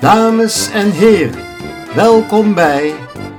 Dames 0.00 0.70
en 0.70 0.90
heren, 0.90 1.44
welkom 1.94 2.54
bij 2.54 2.94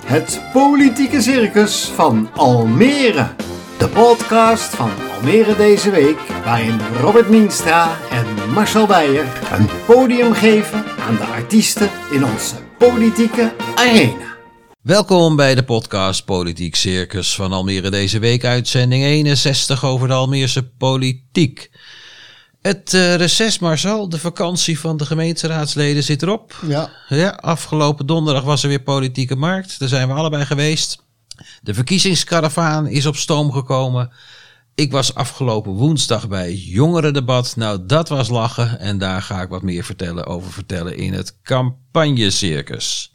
het 0.06 0.42
Politieke 0.54 1.22
Circus 1.22 1.84
van 1.84 2.30
Almere. 2.36 3.36
De 3.78 3.88
podcast 3.88 4.76
van 4.76 4.92
Almere 5.16 5.56
deze 5.56 5.90
week, 5.90 6.18
waarin 6.44 6.80
Robert 7.00 7.30
Mienstra 7.30 7.98
en 8.10 8.52
Marcel 8.54 8.88
Beijer 8.88 9.26
een 9.52 9.70
podium 9.86 10.34
geven 10.34 10.84
aan 11.00 11.16
de 11.16 11.26
artiesten 11.26 11.90
in 12.12 12.26
onze 12.26 12.56
politieke 12.78 13.54
arena. 13.76 14.38
Welkom 14.82 15.36
bij 15.36 15.56
de 15.56 15.64
podcast 15.64 16.26
Politiek 16.26 16.76
Circus 16.76 17.36
van 17.36 17.52
Almere 17.52 17.90
deze 17.90 18.20
week, 18.20 18.46
uitzending 18.46 19.04
61 19.04 19.86
over 19.86 20.08
de 20.08 20.14
Almeerse 20.14 20.70
politiek. 20.70 21.70
Het 22.62 22.94
uh, 22.94 23.16
reces, 23.16 23.60
Marcel, 23.60 24.10
de 24.10 24.20
vakantie 24.20 24.80
van 24.80 24.98
de 24.98 25.06
gemeenteraadsleden 25.06 26.04
zit 26.04 26.22
erop. 26.22 26.56
Ja. 26.68 26.90
Ja, 27.08 27.30
afgelopen 27.30 28.06
donderdag 28.06 28.44
was 28.44 28.64
er 28.64 28.70
weer 28.70 28.82
politieke 28.82 29.36
markt. 29.36 29.80
Daar 29.80 29.90
zijn 29.90 30.08
we 30.08 30.14
allebei 30.14 30.46
geweest. 30.46 31.04
De 31.62 31.74
verkiezingskaravaan 31.74 32.88
is 32.88 33.06
op 33.06 33.16
stoom 33.16 33.52
gekomen. 33.52 34.12
Ik 34.76 34.92
was 34.92 35.16
afgelopen 35.16 35.72
woensdag 35.72 36.28
bij 36.28 36.50
het 36.50 36.64
jongerendebat. 36.66 37.56
Nou, 37.56 37.86
dat 37.86 38.10
was 38.10 38.30
lachen. 38.30 38.80
En 38.80 38.98
daar 38.98 39.22
ga 39.22 39.42
ik 39.42 39.50
wat 39.50 39.62
meer 39.62 39.84
vertellen 39.84 40.26
over 40.26 40.52
vertellen 40.52 40.98
in 40.98 41.14
het 41.14 41.42
campagnecircus. 41.44 43.10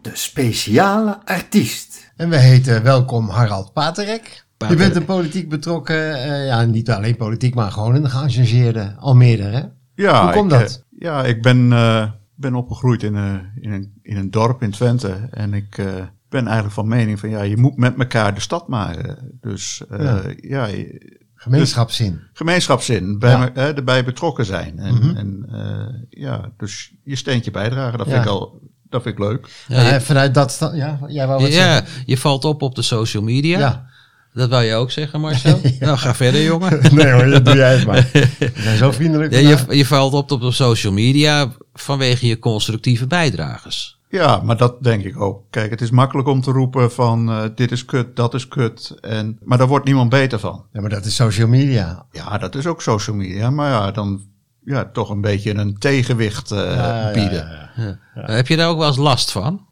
De 0.00 0.10
speciale 0.12 1.20
artiest. 1.24 2.12
En 2.16 2.28
we 2.28 2.36
heten 2.36 2.82
welkom 2.82 3.28
Harald 3.28 3.72
Paterek. 3.72 4.43
Je 4.68 4.76
bent 4.76 4.96
een 4.96 5.04
politiek 5.04 5.48
betrokken, 5.48 6.22
eh, 6.22 6.46
ja, 6.46 6.62
niet 6.64 6.90
alleen 6.90 7.16
politiek, 7.16 7.54
maar 7.54 7.70
gewoon 7.72 7.94
een 7.94 8.10
geëngageerde 8.10 8.94
Almere, 8.98 9.42
hè? 9.42 9.62
Ja, 9.94 10.22
Hoe 10.24 10.32
komt 10.32 10.52
ik, 10.52 10.58
dat? 10.58 10.84
eh, 10.90 11.00
ja, 11.00 11.24
ik 11.24 11.42
ben, 11.42 11.72
eh, 11.72 12.10
ben 12.34 12.54
opgegroeid 12.54 13.02
in, 13.02 13.14
een 13.14 13.40
in, 13.60 13.72
een, 13.72 13.92
in 14.02 14.16
een 14.16 14.30
dorp 14.30 14.62
in 14.62 14.70
Twente. 14.70 15.28
En 15.30 15.54
ik 15.54 15.78
eh, 15.78 15.86
ben 16.28 16.44
eigenlijk 16.44 16.74
van 16.74 16.88
mening 16.88 17.20
van 17.20 17.28
ja, 17.30 17.42
je 17.42 17.56
moet 17.56 17.76
met 17.76 17.98
elkaar 17.98 18.34
de 18.34 18.40
stad 18.40 18.68
maken. 18.68 19.36
Dus 19.40 19.82
eh, 19.90 20.00
Ja. 20.04 20.22
ja, 20.40 20.66
je- 20.66 21.22
Gemeenschapszin. 21.34 22.20
gemeenschapszin, 22.32 23.18
bij 23.18 23.30
Ja. 23.30 23.38
me- 23.38 23.50
eh, 23.54 23.76
erbij 23.76 24.04
betrokken 24.04 24.44
zijn. 24.44 24.78
En, 24.78 24.94
Mhm. 24.94 25.16
en 25.16 25.46
eh, 25.52 26.20
ja, 26.22 26.50
dus 26.56 26.92
je 27.04 27.16
steentje 27.16 27.50
bijdragen, 27.50 27.98
dat 27.98 28.06
Ja. 28.06 28.12
vind 28.12 28.24
ik 28.24 28.30
al 28.30 28.62
dat 28.88 29.02
vind 29.02 29.18
ik 29.18 29.24
leuk. 29.24 29.48
Ja, 29.68 29.82
Ja, 29.82 29.92
je, 29.94 30.00
vanuit 30.00 30.34
dat, 30.34 30.70
ja, 30.74 30.98
jij 31.06 31.26
wou 31.26 31.40
wat 31.42 31.52
ja, 31.52 31.54
zeggen? 31.74 32.02
je 32.06 32.18
valt 32.18 32.44
op 32.44 32.62
op 32.62 32.74
de 32.74 32.82
social 32.82 33.22
media. 33.22 33.58
Ja. 33.58 33.86
Dat 34.34 34.48
wou 34.48 34.64
je 34.64 34.74
ook 34.74 34.90
zeggen, 34.90 35.20
Marcel? 35.20 35.60
Nou, 35.80 35.96
ga 35.98 36.14
verder, 36.14 36.42
jongen. 36.42 36.80
nee 36.94 37.12
hoor, 37.12 37.26
dat 37.26 37.44
doe 37.44 37.56
jij 37.56 37.76
het 37.76 37.86
maar. 37.86 38.08
We 38.12 38.50
zijn 38.54 38.76
zo 38.76 38.90
vriendelijk. 38.90 39.32
Ja, 39.32 39.38
je, 39.38 39.76
je 39.76 39.86
valt 39.86 40.12
op 40.12 40.30
op 40.30 40.40
de 40.40 40.50
social 40.50 40.92
media 40.92 41.52
vanwege 41.74 42.26
je 42.26 42.38
constructieve 42.38 43.06
bijdrages. 43.06 43.98
Ja, 44.08 44.40
maar 44.44 44.56
dat 44.56 44.82
denk 44.82 45.04
ik 45.04 45.20
ook. 45.20 45.42
Kijk, 45.50 45.70
het 45.70 45.80
is 45.80 45.90
makkelijk 45.90 46.28
om 46.28 46.40
te 46.40 46.50
roepen 46.50 46.92
van 46.92 47.30
eh, 47.30 47.42
dit 47.54 47.72
is 47.72 47.84
kut, 47.84 48.16
dat 48.16 48.34
is 48.34 48.48
kut. 48.48 48.94
En, 49.00 49.38
maar 49.42 49.58
daar 49.58 49.66
wordt 49.66 49.84
niemand 49.84 50.10
beter 50.10 50.38
van. 50.38 50.64
Ja, 50.72 50.80
maar 50.80 50.90
dat 50.90 51.04
is 51.04 51.14
social 51.14 51.48
media. 51.48 52.06
Ja, 52.10 52.38
dat 52.38 52.54
is 52.54 52.66
ook 52.66 52.82
social 52.82 53.16
media. 53.16 53.50
Maar 53.50 53.70
ja, 53.70 53.90
dan 53.90 54.22
ja, 54.64 54.90
toch 54.92 55.10
een 55.10 55.20
beetje 55.20 55.54
een 55.54 55.78
tegenwicht 55.78 56.50
eh, 56.50 56.58
Ja, 56.58 57.08
ja, 57.08 57.12
bieden. 57.12 57.46
ja, 57.46 57.70
Ja, 57.76 57.98
ja. 58.14 58.32
Heb 58.32 58.46
je 58.46 58.56
daar 58.56 58.68
ook 58.68 58.78
wel 58.78 58.86
eens 58.86 58.96
last 58.96 59.32
van? 59.32 59.66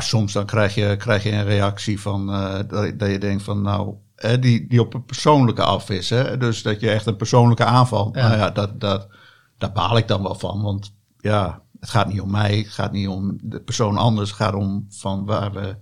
soms 0.00 0.32
dan 0.32 0.46
krijg 0.46 0.74
je, 0.74 0.96
krijg 0.96 1.22
je 1.22 1.32
een 1.32 1.44
reactie 1.44 2.00
van 2.00 2.32
eh, 2.32 2.58
dat, 2.68 2.98
dat 2.98 3.10
je 3.10 3.18
denkt 3.18 3.42
van 3.42 3.62
nou, 3.62 3.94
hè, 4.16 4.38
die, 4.38 4.66
die 4.68 4.80
op 4.80 4.94
een 4.94 5.04
persoonlijke 5.04 5.62
af 5.62 5.90
is. 5.90 6.10
Hè? 6.10 6.36
Dus 6.36 6.62
dat 6.62 6.80
je 6.80 6.90
echt 6.90 7.06
een 7.06 7.16
persoonlijke 7.16 7.64
aanval. 7.64 8.10
Ja. 8.12 8.28
Nou 8.28 8.38
ja, 8.38 8.50
dat, 8.50 8.80
dat, 8.80 9.08
daar 9.58 9.72
baal 9.72 9.96
ik 9.96 10.08
dan 10.08 10.22
wel 10.22 10.34
van. 10.34 10.62
Want 10.62 10.94
ja, 11.18 11.62
het 11.80 11.90
gaat 11.90 12.08
niet 12.08 12.20
om 12.20 12.30
mij, 12.30 12.58
het 12.58 12.72
gaat 12.72 12.92
niet 12.92 13.08
om 13.08 13.38
de 13.42 13.60
persoon 13.60 13.96
anders. 13.96 14.28
Het 14.28 14.38
gaat 14.38 14.54
om 14.54 14.86
van 14.90 15.24
waar 15.24 15.52
we, 15.52 15.76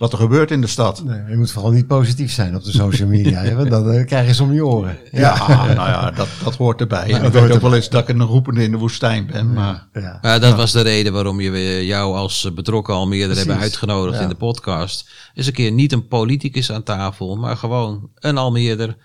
wat 0.00 0.12
er 0.12 0.18
gebeurt 0.18 0.50
in 0.50 0.60
de 0.60 0.66
stad. 0.66 1.04
Nee, 1.04 1.20
je 1.28 1.36
moet 1.36 1.50
vooral 1.50 1.70
niet 1.70 1.86
positief 1.86 2.32
zijn 2.32 2.56
op 2.56 2.64
de 2.64 2.70
social 2.72 3.08
media, 3.08 3.40
hè, 3.40 3.54
want 3.54 3.70
dan 3.70 3.90
eh, 3.90 4.06
krijg 4.06 4.26
je 4.26 4.34
ze 4.34 4.42
om 4.42 4.52
je 4.52 4.66
oren. 4.66 4.98
Ja, 5.10 5.46
nou 5.74 5.88
ja, 5.88 6.10
dat, 6.10 6.28
dat 6.44 6.56
hoort 6.56 6.80
erbij. 6.80 7.08
Dat 7.08 7.22
ik 7.22 7.32
weet 7.32 7.50
ook 7.52 7.60
wel 7.60 7.74
eens 7.74 7.88
dat 7.88 8.08
ik 8.08 8.08
een 8.08 8.22
roepende 8.26 8.62
in 8.62 8.70
de 8.70 8.76
woestijn 8.76 9.26
ben. 9.26 9.52
Maar 9.52 9.88
Ja. 9.92 10.18
Maar 10.22 10.40
dat 10.40 10.56
was 10.56 10.72
de 10.72 10.80
reden 10.80 11.12
waarom 11.12 11.40
je 11.40 11.86
jou 11.86 12.16
als 12.16 12.44
eh, 12.44 12.52
betrokken 12.52 12.94
Almeerder 12.94 13.26
Precies. 13.28 13.44
hebben 13.46 13.62
uitgenodigd 13.64 14.16
Ja. 14.16 14.22
in 14.22 14.28
de 14.28 14.34
podcast. 14.34 15.10
Is 15.34 15.46
een 15.46 15.52
keer 15.52 15.72
niet 15.72 15.92
een 15.92 16.08
politicus 16.08 16.72
aan 16.72 16.82
tafel, 16.82 17.36
maar 17.36 17.56
gewoon 17.56 18.10
een 18.14 18.36
Almeerder 18.38 18.96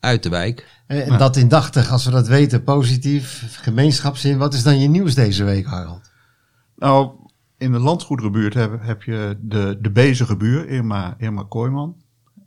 uit 0.00 0.22
de 0.22 0.28
wijk. 0.28 0.66
En 0.86 1.06
en 1.06 1.18
dat 1.18 1.36
indachtig, 1.36 1.90
als 1.90 2.04
we 2.04 2.10
dat 2.10 2.28
weten, 2.28 2.62
positief, 2.64 3.58
gemeenschapszin. 3.62 4.38
Wat 4.38 4.54
is 4.54 4.62
dan 4.62 4.78
je 4.80 4.88
nieuws 4.88 5.14
deze 5.14 5.44
week, 5.44 5.66
Harald? 5.66 6.10
Nou, 6.76 7.10
in 7.64 7.72
de 7.72 7.78
landgoederenbuurt 7.78 8.54
heb, 8.54 8.78
heb 8.80 9.02
je 9.02 9.36
de, 9.40 9.78
de 9.80 9.90
bezige 9.90 10.36
buur, 10.36 10.68
Irma, 10.68 11.14
Irma 11.18 11.44
Kooijman. 11.48 11.96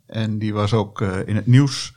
En 0.06 0.38
die 0.38 0.54
was 0.54 0.72
ook 0.72 1.00
eh, 1.00 1.26
in 1.26 1.36
het 1.36 1.46
nieuws. 1.46 1.94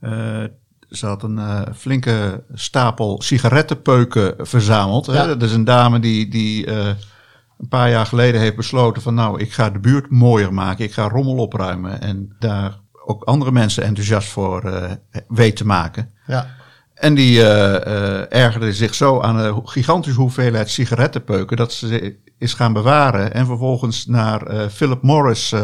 Eh, 0.00 0.44
ze 0.90 1.06
had 1.06 1.22
een 1.22 1.38
eh, 1.38 1.62
flinke 1.74 2.44
stapel 2.52 3.22
sigarettenpeuken 3.22 4.34
verzameld. 4.38 5.06
Hè? 5.06 5.26
Dat 5.26 5.42
is 5.42 5.52
een 5.52 5.64
dame 5.64 6.00
die, 6.00 6.28
die 6.28 6.70
een 6.70 7.68
paar 7.68 7.90
jaar 7.90 8.06
geleden 8.06 8.40
heeft 8.40 8.56
besloten 8.56 9.02
van... 9.02 9.14
nou, 9.14 9.40
ik 9.40 9.52
ga 9.52 9.70
de 9.70 9.78
buurt 9.78 10.10
mooier 10.10 10.54
maken, 10.54 10.84
ik 10.84 10.92
ga 10.92 11.08
rommel 11.08 11.36
opruimen... 11.36 12.00
en 12.00 12.36
daar 12.38 12.78
ook 13.04 13.22
andere 13.22 13.52
mensen 13.52 13.84
enthousiast 13.84 14.28
voor 14.28 14.88
weet 15.28 15.56
te 15.56 15.66
maken. 15.66 16.10
Ja. 16.26 16.55
En 16.96 17.14
die 17.14 17.42
eh, 17.42 17.74
eh, 17.76 18.44
ergerde 18.44 18.72
zich 18.72 18.94
zo 18.94 19.20
aan 19.20 19.36
de 19.36 19.60
gigantische 19.64 20.20
hoeveelheid 20.20 20.70
sigarettenpeuken 20.70 21.56
dat 21.56 21.72
ze 21.72 21.86
ze 21.86 22.16
is 22.38 22.54
gaan 22.54 22.72
bewaren 22.72 23.34
en 23.34 23.46
vervolgens 23.46 24.06
naar 24.06 24.46
eh, 24.46 24.68
Philip 24.68 25.02
Morris 25.02 25.54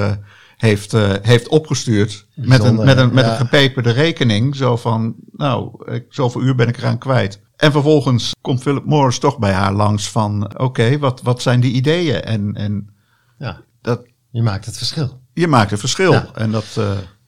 heeft, 0.56 0.92
heeft 1.22 1.48
opgestuurd 1.48 2.26
met 2.34 2.64
een, 2.64 2.74
met, 2.74 2.98
een, 2.98 3.14
met 3.14 3.24
ja. 3.24 3.30
een 3.30 3.36
gepeperde 3.36 3.90
rekening. 3.90 4.56
Zo 4.56 4.76
van, 4.76 5.14
nou, 5.32 5.90
ik, 5.92 6.06
zoveel 6.08 6.42
uur 6.42 6.54
ben 6.54 6.68
ik 6.68 6.76
eraan 6.76 6.98
kwijt. 6.98 7.40
En 7.56 7.72
vervolgens 7.72 8.34
komt 8.40 8.62
Philip 8.62 8.84
Morris 8.84 9.18
toch 9.18 9.38
bij 9.38 9.52
haar 9.52 9.72
langs 9.72 10.10
van, 10.10 10.58
oké, 10.58 10.98
wat, 10.98 11.22
wat 11.22 11.42
zijn 11.42 11.60
die 11.60 11.72
ideeën? 11.72 12.22
En, 12.22 12.54
en 12.54 12.94
ja, 13.38 13.60
dat, 13.80 14.02
je 14.30 14.42
maakt 14.42 14.66
het 14.66 14.76
verschil. 14.76 15.20
je 15.32 15.46
maakt 15.46 15.72
een 15.72 15.78
verschil. 15.78 16.12
Ja. 16.12 16.28
En 16.34 16.50
dat, 16.50 16.80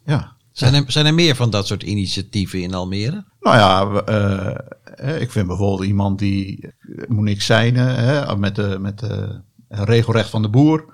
ja. 0.04 0.33
Zijn 0.54 0.74
er, 0.74 0.84
zijn 0.86 1.06
er 1.06 1.14
meer 1.14 1.36
van 1.36 1.50
dat 1.50 1.66
soort 1.66 1.82
initiatieven 1.82 2.62
in 2.62 2.74
Almere? 2.74 3.24
Nou 3.40 3.56
ja, 3.56 4.02
eh, 4.02 4.54
eh, 4.84 5.20
ik 5.20 5.30
vind 5.30 5.46
bijvoorbeeld 5.46 5.88
iemand 5.88 6.18
die, 6.18 6.66
eh, 6.66 7.08
moet 7.08 7.24
niks 7.24 7.46
zijn, 7.46 7.76
hè, 7.76 8.36
met, 8.36 8.54
de, 8.54 8.78
met 8.80 8.98
de 8.98 9.40
regelrecht 9.68 10.30
van 10.30 10.42
de 10.42 10.48
boer. 10.48 10.84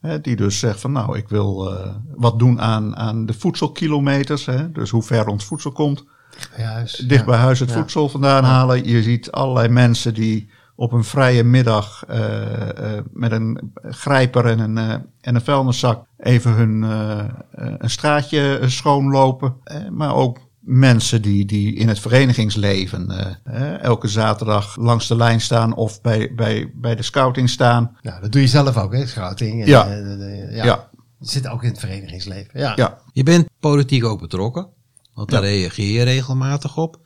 Hè, 0.00 0.20
die 0.20 0.36
dus 0.36 0.58
zegt 0.58 0.80
van 0.80 0.92
nou, 0.92 1.16
ik 1.16 1.28
wil 1.28 1.72
eh, 1.72 1.94
wat 2.14 2.38
doen 2.38 2.60
aan, 2.60 2.96
aan 2.96 3.26
de 3.26 3.32
voedselkilometers. 3.32 4.46
Hè, 4.46 4.72
dus 4.72 4.90
hoe 4.90 5.02
ver 5.02 5.26
ons 5.26 5.44
voedsel 5.44 5.72
komt. 5.72 6.04
Bij 6.56 6.64
huis. 6.64 6.92
Dicht 6.96 7.24
bij 7.24 7.38
huis 7.38 7.58
het 7.60 7.70
Ja. 7.70 7.74
voedsel 7.76 8.08
vandaan 8.08 8.44
halen. 8.44 8.88
Je 8.88 9.02
ziet 9.02 9.30
allerlei 9.30 9.68
mensen 9.68 10.14
die 10.14 10.50
op 10.82 10.92
een 10.92 11.04
vrije 11.04 11.44
middag 11.44 12.04
eh, 12.08 12.96
eh, 12.96 13.04
met 13.12 13.32
een 13.32 13.72
grijper 13.82 14.46
en 14.46 14.58
een, 14.58 14.78
eh, 14.78 14.90
en 15.20 15.34
een 15.34 15.40
vuilniszak 15.40 16.04
even 16.18 16.52
hun 16.52 16.84
eh, 16.84 17.18
eh, 17.18 17.74
een 17.78 17.90
straatje 17.90 18.60
schoonlopen. 18.66 19.54
Maar 19.90 20.14
ook 20.14 20.38
mensen 20.60 21.22
die, 21.22 21.44
die 21.44 21.74
in 21.74 21.88
het 21.88 21.98
verenigingsleven 22.00 23.10
eh, 23.44 23.80
elke 23.82 24.08
zaterdag 24.08 24.76
langs 24.76 25.08
de 25.08 25.16
lijn 25.16 25.40
staan 25.40 25.74
of 25.74 26.00
bij, 26.00 26.32
bij, 26.34 26.70
bij 26.74 26.94
de 26.96 27.02
scouting 27.02 27.50
staan. 27.50 27.96
Ja, 28.00 28.20
dat 28.20 28.32
doe 28.32 28.40
je 28.40 28.48
zelf 28.48 28.76
ook, 28.76 28.92
hè, 28.92 29.06
scouting. 29.06 29.60
En, 29.62 29.68
Ja. 29.68 29.86
ja. 30.64 30.88
Zit 31.20 31.48
ook 31.48 31.62
in 31.62 31.68
het 31.70 31.78
verenigingsleven. 31.78 32.60
Ja. 32.60 32.72
Ja, 32.76 32.98
Je 33.12 33.22
bent 33.22 33.48
politiek 33.60 34.04
ook 34.04 34.20
betrokken, 34.20 34.66
want 35.14 35.30
daar 35.30 35.42
Ja. 35.44 35.48
reageer 35.48 35.92
je 35.98 36.02
regelmatig 36.02 36.76
op. 36.76 36.98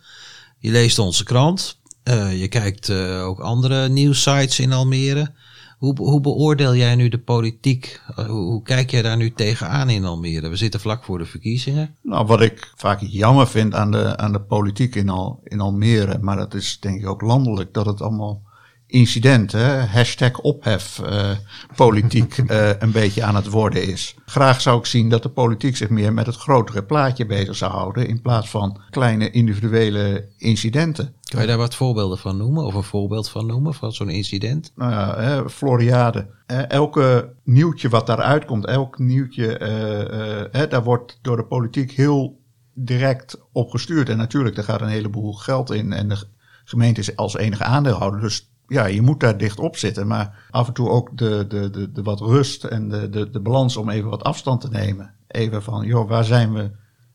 Je 0.59 0.71
leest 0.71 0.99
onze 0.99 1.25
krant, 1.25 1.81
eh, 2.07 2.41
je 2.41 2.49
kijkt 2.49 2.89
eh, 2.89 3.27
ook 3.27 3.41
andere 3.41 3.89
nieuwssites 3.89 4.61
in 4.61 4.73
Almere. 4.73 5.35
Hoe, 5.79 5.95
hoe 5.97 6.21
beoordeel 6.21 6.75
jij 6.75 6.95
nu 6.95 7.09
de 7.09 7.19
politiek? 7.19 8.01
Eh, 8.17 8.27
hoe, 8.27 8.45
hoe 8.45 8.63
kijk 8.63 8.91
jij 8.91 9.03
daar 9.03 9.17
nu 9.17 9.33
tegenaan 9.33 9.91
in 9.91 10.05
Almere? 10.05 10.49
We 10.49 10.57
zitten 10.57 10.81
vlak 10.81 11.05
voor 11.05 11.19
de 11.19 11.25
verkiezingen. 11.25 11.97
Nou, 12.03 12.27
wat 12.27 12.41
ik 12.41 12.73
vaak 12.77 13.01
jammer 13.01 13.49
vind 13.49 13.75
aan 13.75 13.91
de, 13.91 14.17
aan 14.17 14.33
de 14.33 14.41
politiek 14.41 14.95
in, 14.95 15.09
Al, 15.09 15.41
in 15.45 15.61
Almere, 15.61 16.19
maar 16.19 16.37
dat 16.37 16.55
is 16.55 16.81
denk 16.81 17.01
ik 17.01 17.09
ook 17.09 17.21
landelijk, 17.21 17.75
dat 17.75 17.87
het 17.87 18.01
allemaal 18.01 18.43
incident, 18.87 19.53
hè, 19.53 19.85
hashtag 19.85 20.41
ophef, 20.41 20.99
eh, 20.99 21.31
politiek 21.77 22.39
eh, 22.47 22.71
een 22.79 22.93
beetje 22.93 23.23
aan 23.23 23.37
het 23.37 23.49
worden 23.49 23.87
is. 23.89 24.15
Graag 24.27 24.61
zou 24.61 24.79
ik 24.79 24.87
zien 24.87 25.09
dat 25.09 25.23
de 25.23 25.29
politiek 25.29 25.77
zich 25.77 25.89
meer 25.89 26.13
met 26.13 26.27
het 26.27 26.37
grotere 26.37 26.85
plaatje 26.85 27.27
bezig 27.27 27.57
zou 27.57 27.73
houden, 27.73 28.09
in 28.09 28.23
plaats 28.23 28.49
van 28.49 28.81
kleine 28.91 29.31
individuele 29.31 30.29
incidenten. 30.37 31.15
Kan 31.31 31.41
je 31.41 31.47
daar 31.47 31.57
wat 31.57 31.75
voorbeelden 31.75 32.19
van 32.19 32.37
noemen? 32.37 32.65
Of 32.65 32.75
een 32.75 32.83
voorbeeld 32.83 33.29
van 33.29 33.47
noemen 33.47 33.75
van 33.75 33.93
zo'n 33.93 34.09
incident? 34.09 34.73
nou 34.75 34.93
ja, 34.93 35.21
hè, 35.21 35.51
Floriade. 35.51 36.27
Eh, 36.47 36.71
elke 36.71 37.33
nieuwtje 37.45 37.89
wat 37.89 38.07
daaruit 38.07 38.45
komt, 38.45 38.67
elk 38.67 38.99
nieuwtje, 38.99 39.59
eh, 39.59 40.41
eh, 40.41 40.47
hè, 40.51 40.69
daar 40.69 40.85
wordt 40.85 41.19
door 41.23 41.37
de 41.37 41.45
politiek 41.45 41.93
heel 41.93 42.41
direct 42.75 43.41
op 43.53 43.71
gestuurd. 43.71 44.09
En 44.09 44.17
natuurlijk, 44.17 44.57
er 44.57 44.65
gaat 44.65 44.81
een 44.81 44.89
heleboel 44.89 45.33
geld 45.33 45.71
in 45.71 45.93
en 45.93 46.11
er 46.11 46.25
gemeente 46.65 47.01
is 47.01 47.17
als 47.17 47.37
enige 47.37 47.65
aandeelhouder. 47.65 48.21
Dus 48.21 48.51
ja, 48.69 48.87
je 48.87 49.03
moet 49.03 49.21
daar 49.21 49.39
dicht 49.39 49.59
op 49.59 49.77
zitten. 49.77 50.07
Maar 50.07 50.47
af 50.51 50.67
en 50.67 50.73
toe 50.73 50.89
ook 50.89 51.19
de, 51.19 51.45
de, 51.49 51.71
de, 51.71 51.93
de 51.93 52.03
wat 52.03 52.21
rust 52.21 52.65
en 52.65 52.89
de, 52.89 53.09
de, 53.09 53.31
de 53.31 53.41
balans 53.41 53.77
om 53.77 53.91
even 53.91 54.11
wat 54.11 54.25
afstand 54.25 54.61
te 54.61 54.69
nemen. 54.69 55.15
Even 55.27 55.63
van, 55.63 55.87
joh, 55.87 56.09
waar 56.09 56.25
zijn 56.25 56.53
we? 56.53 56.71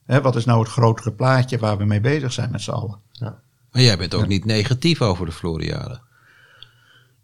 Hè, 0.05 0.21
wat 0.21 0.35
is 0.35 0.45
nou 0.45 0.59
het 0.59 0.69
grotere 0.69 1.11
plaatje 1.11 1.57
waar 1.57 1.77
we 1.77 1.85
mee 1.85 2.01
bezig 2.01 2.33
zijn 2.33 2.51
met 2.51 2.61
z'n 2.61 2.71
allen? 2.71 2.99
Maar 3.71 3.81
jij 3.81 3.97
bent 3.97 4.13
ook 4.13 4.27
niet 4.27 4.45
negatief 4.45 5.01
over 5.01 5.25
de 5.25 5.31
Floriade. 5.31 5.99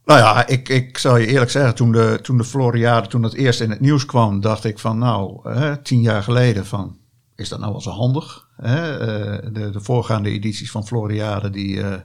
Nou 0.05 0.19
ja, 0.19 0.47
ik, 0.47 0.69
ik 0.69 0.97
zal 0.97 1.17
je 1.17 1.27
eerlijk 1.27 1.51
zeggen, 1.51 1.75
toen 1.75 1.91
de, 1.91 2.19
toen 2.21 2.37
de 2.37 2.43
Floriade, 2.43 3.07
toen 3.07 3.21
dat 3.21 3.33
eerst 3.33 3.61
in 3.61 3.69
het 3.69 3.79
nieuws 3.79 4.05
kwam, 4.05 4.41
dacht 4.41 4.63
ik 4.63 4.79
van 4.79 4.97
nou, 4.97 5.49
hè, 5.49 5.77
tien 5.77 6.01
jaar 6.01 6.23
geleden 6.23 6.65
van, 6.65 6.97
is 7.35 7.49
dat 7.49 7.59
nou 7.59 7.71
wel 7.71 7.81
zo 7.81 7.89
handig? 7.89 8.47
Hè? 8.55 8.97
Eh, 8.97 9.53
de, 9.53 9.69
de 9.69 9.81
voorgaande 9.81 10.29
edities 10.29 10.71
van 10.71 10.87
Floriade, 10.87 11.49
die, 11.49 11.81
eh, 11.81 11.99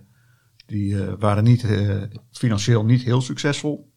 die 0.72 1.02
eh, 1.02 1.12
waren 1.18 1.44
niet, 1.44 1.64
eh, 1.64 2.02
financieel 2.30 2.84
niet 2.84 3.02
heel 3.02 3.20
succesvol. 3.20 3.90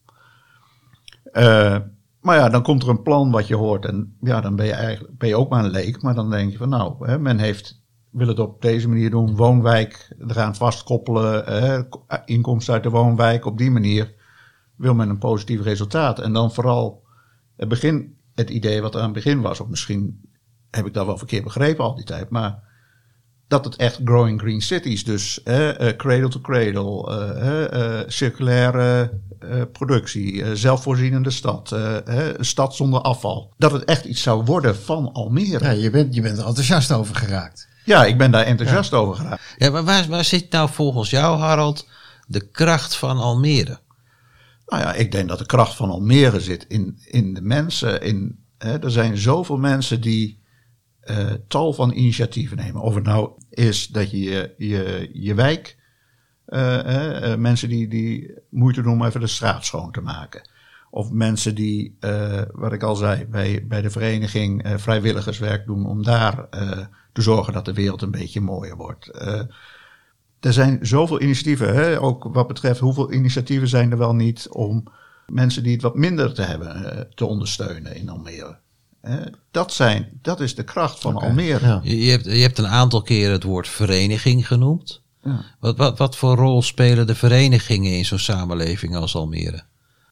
Eh, 1.24 1.78
maar 2.22 2.38
ja, 2.38 2.50
dan 2.50 2.64
komt 2.64 2.84
er 2.84 2.90
een 2.90 3.02
plan 3.02 3.32
wat 3.32 3.48
je 3.48 3.56
hoort 3.56 3.86
en 3.86 4.18
ja, 4.22 4.42
dan 4.42 4.56
ben 4.56 4.66
je, 4.66 4.74
eigenlijk, 4.74 5.18
ben 5.18 5.30
je 5.30 5.38
ook 5.38 5.50
maar 5.50 5.64
een 5.64 5.72
leek. 5.72 6.02
Maar 6.02 6.16
dan 6.16 6.30
denk 6.30 6.52
je 6.52 6.58
van 6.58 6.70
nou, 6.70 7.08
hè, 7.08 7.20
men 7.20 7.40
heeft, 7.40 7.82
wil 8.10 8.28
het 8.28 8.40
op 8.40 8.62
deze 8.62 8.88
manier 8.88 9.10
doen, 9.10 9.36
woonwijk 9.36 10.16
eraan 10.28 10.56
vastkoppelen, 10.56 11.46
hè, 11.46 11.82
inkomsten 12.26 12.74
uit 12.74 12.84
de 12.84 12.90
woonwijk, 12.90 13.46
op 13.46 13.58
die 13.58 13.72
manier 13.72 14.14
wil 14.76 14.94
men 14.94 15.10
een 15.10 15.18
positief 15.18 15.62
resultaat. 15.62 16.20
En 16.20 16.34
dan 16.34 16.54
vooral 16.54 17.04
het 17.56 17.70
begin, 17.70 18.18
het 18.36 18.50
idee 18.50 18.82
wat 18.82 18.94
er 18.94 19.00
aan 19.00 19.14
het 19.14 19.24
begin 19.24 19.42
was, 19.42 19.60
of 19.60 19.68
misschien 19.68 20.30
heb 20.70 20.86
ik 20.86 20.94
dat 20.94 21.06
wel 21.06 21.18
verkeerd 21.18 21.44
begrepen 21.44 21.84
al 21.84 21.96
die 21.96 22.06
tijd, 22.06 22.30
maar 22.30 22.64
dat 23.48 23.66
het 23.66 23.76
echt 23.76 24.00
growing 24.06 24.40
green 24.42 24.62
cities, 24.62 25.04
dus 25.04 25.44
eh, 25.44 25.88
eh, 25.90 25.96
cradle 25.98 26.30
to 26.30 26.40
cradle, 26.40 27.10
eh, 27.10 27.48
eh, 27.48 28.00
eh, 28.00 28.08
circulaire 28.08 29.12
eh, 29.40 29.62
productie, 29.72 30.44
eh, 30.44 30.52
zelfvoorzienende 30.54 31.30
stad, 31.32 31.72
een 32.06 32.46
stad 32.46 32.76
zonder 32.76 33.02
afval. 33.02 33.54
Dat 33.58 33.72
het 33.72 33.84
echt 33.84 34.06
iets 34.06 34.22
zou 34.22 34.44
worden 34.44 34.76
van 34.78 35.12
Almere. 35.14 35.64
Ja, 35.64 35.70
Ja, 35.70 35.72
je, 35.72 35.90
bent, 35.90 36.16
je 36.16 36.22
bent 36.22 36.38
er 36.38 36.46
enthousiast 36.46 36.92
over 36.92 37.16
geraakt. 37.16 37.68
ik 38.06 38.18
ben 38.18 38.32
daar 38.32 38.46
enthousiast 38.46 38.94
over 38.94 39.16
geraakt. 39.16 39.42
Ja, 39.58 39.70
maar 39.70 39.84
waar, 39.84 40.06
waar 40.08 40.26
zit 40.26 40.52
nou 40.52 40.70
volgens 40.70 41.10
jou, 41.10 41.40
Harold, 41.40 41.88
de 42.28 42.48
kracht 42.50 42.96
van 42.96 43.18
Almere? 43.18 43.80
Nou 44.68 44.82
ja, 44.82 44.94
ik 44.94 45.12
denk 45.12 45.30
dat 45.30 45.40
de 45.40 45.46
kracht 45.46 45.76
van 45.76 45.90
Almere 45.90 46.40
zit 46.40 46.66
in, 46.68 47.00
in 47.06 47.34
de 47.34 47.42
mensen. 47.42 48.02
In, 48.02 48.40
hè, 48.58 48.80
er 48.80 48.92
zijn 48.92 49.18
zoveel 49.18 49.58
mensen 49.58 50.02
die 50.02 50.40
eh, 51.06 51.32
tal 51.48 51.74
van 51.74 51.92
initiatieven 51.92 52.58
nemen. 52.58 52.82
Of 52.82 52.96
het 52.96 53.04
nou 53.04 53.32
is 53.50 53.88
dat 53.88 54.12
je 54.12 54.54
je, 54.58 55.10
je, 55.14 55.34
wijk, 55.34 55.78
eh, 56.46 57.32
eh, 57.32 57.40
mensen 57.40 57.70
die, 57.70 57.88
die 57.88 58.34
moeite 58.50 58.82
doen 58.82 58.94
om 58.94 59.06
even 59.06 59.20
de 59.20 59.28
straat 59.28 59.66
schoon 59.66 59.92
te 59.92 60.02
maken. 60.02 60.50
Of 60.90 61.12
mensen 61.12 61.56
die, 61.56 61.98
wat 62.52 62.74
ik 62.74 62.84
al 62.84 62.96
zei, 62.96 63.26
bij, 63.26 63.66
bij 63.68 63.82
de 63.82 63.90
vereniging 63.90 64.74
vrijwilligerswerk 64.76 65.66
doen 65.66 65.86
om 65.86 66.04
daar 66.04 66.48
te 67.14 67.22
zorgen 67.22 67.54
dat 67.54 67.66
de 67.66 67.74
wereld 67.74 68.02
een 68.02 68.12
beetje 68.12 68.42
mooier 68.42 68.76
wordt. 68.76 69.10
Er 70.40 70.54
zijn 70.54 70.80
zoveel 70.82 71.22
initiatieven, 71.22 71.76
hè? 71.76 72.02
ook 72.02 72.24
wat 72.24 72.48
betreft 72.48 72.80
hoeveel 72.80 73.12
initiatieven 73.12 73.68
zijn 73.68 73.92
er 73.92 73.98
wel 73.98 74.16
niet 74.16 74.48
om 74.50 74.84
mensen 75.28 75.64
die 75.64 75.74
het 75.74 75.82
wat 75.82 75.96
minder 75.96 76.34
te 76.34 76.42
hebben 76.42 77.08
te 77.16 77.26
ondersteunen 77.26 77.96
in 77.96 78.10
Almere. 78.10 78.58
Dat, 79.52 79.74
zijn, 79.74 80.10
dat 80.22 80.40
is 80.40 80.56
de 80.56 80.64
kracht 80.64 81.00
van 81.00 81.16
Almere. 81.16 81.66
Ja. 81.66 81.80
Je, 81.84 82.12
hebt, 82.12 82.26
je 82.26 82.32
hebt 82.32 82.58
een 82.58 82.68
aantal 82.68 83.02
keren 83.02 83.32
het 83.32 83.44
woord 83.44 83.68
vereniging 83.68 84.48
genoemd. 84.48 85.02
Ja. 85.24 85.44
Wat, 85.60 85.78
wat, 85.78 85.98
wat 85.98 86.16
voor 86.16 86.36
rol 86.36 86.62
spelen 86.62 87.08
de 87.08 87.16
verenigingen 87.16 87.92
in 87.98 88.06
zo'n 88.06 88.20
samenleving 88.20 88.96
als 88.96 89.16
Almere? 89.16 89.64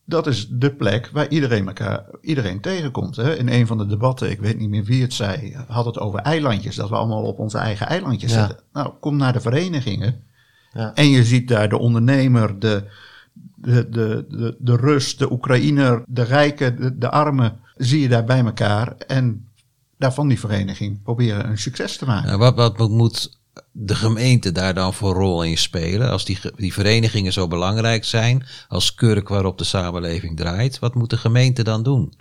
Dat 0.06 0.28
is 0.28 0.48
de 0.50 0.74
plek 0.74 1.10
waar 1.14 1.28
iedereen 1.30 1.68
elkaar, 1.68 2.06
iedereen 2.22 2.62
tegenkomt. 2.62 3.16
Hè? 3.16 3.36
In 3.38 3.50
een 3.50 3.68
van 3.68 3.78
de 3.78 3.86
debatten, 3.86 4.30
ik 4.30 4.40
weet 4.40 4.60
niet 4.60 4.70
meer 4.70 4.84
wie 4.84 5.02
het 5.02 5.14
zei, 5.14 5.56
had 5.68 5.86
het 5.86 6.00
over 6.00 6.20
eilandjes. 6.20 6.76
Dat 6.76 6.90
we 6.90 6.96
allemaal 6.96 7.24
op 7.24 7.40
onze 7.40 7.58
eigen 7.58 7.88
eilandjes 7.88 8.34
Ja. 8.34 8.40
zitten. 8.48 8.66
Nou, 8.74 8.94
kom 9.00 9.18
naar 9.18 9.34
de 9.34 9.42
verenigingen. 9.42 10.24
Ja. 10.74 10.92
En 10.94 11.10
je 11.10 11.24
ziet 11.24 11.48
daar 11.48 11.70
de 11.70 11.78
ondernemer, 11.78 12.60
de, 12.60 12.84
de, 13.56 13.90
de, 13.90 14.26
de, 14.30 14.56
de 14.60 14.76
Rus, 14.76 15.18
de 15.18 15.32
Oekraïner, 15.32 16.04
de 16.08 16.24
rijke, 16.24 16.74
de, 16.74 16.98
de 16.98 17.10
arme, 17.10 17.54
zie 17.78 18.00
je 18.00 18.08
daar 18.08 18.24
bij 18.24 18.40
elkaar. 18.46 18.98
En 18.98 19.48
daarvan 19.98 20.28
die 20.28 20.40
vereniging 20.40 21.04
proberen 21.04 21.50
een 21.50 21.58
succes 21.58 21.98
te 21.98 22.06
maken. 22.06 22.28
Nou, 22.28 22.40
wat, 22.40 22.56
wat 22.56 22.78
moet- 22.78 22.90
moet 22.90 23.42
de 23.72 23.96
gemeente 23.96 24.52
daar 24.52 24.74
dan 24.74 24.94
voor 24.94 25.14
rol 25.14 25.44
in 25.44 25.58
spelen? 25.58 26.10
Als 26.12 26.26
die, 26.26 26.40
die 26.56 26.74
verenigingen 26.74 27.34
zo 27.34 27.48
belangrijk 27.48 28.06
zijn, 28.06 28.46
als 28.68 28.96
kurk 28.96 29.28
waarop 29.30 29.58
de 29.58 29.64
samenleving 29.64 30.38
draait, 30.38 30.80
wat 30.80 30.96
moet 30.96 31.10
de 31.10 31.18
gemeente 31.18 31.64
dan 31.64 31.84
doen? 31.84 32.14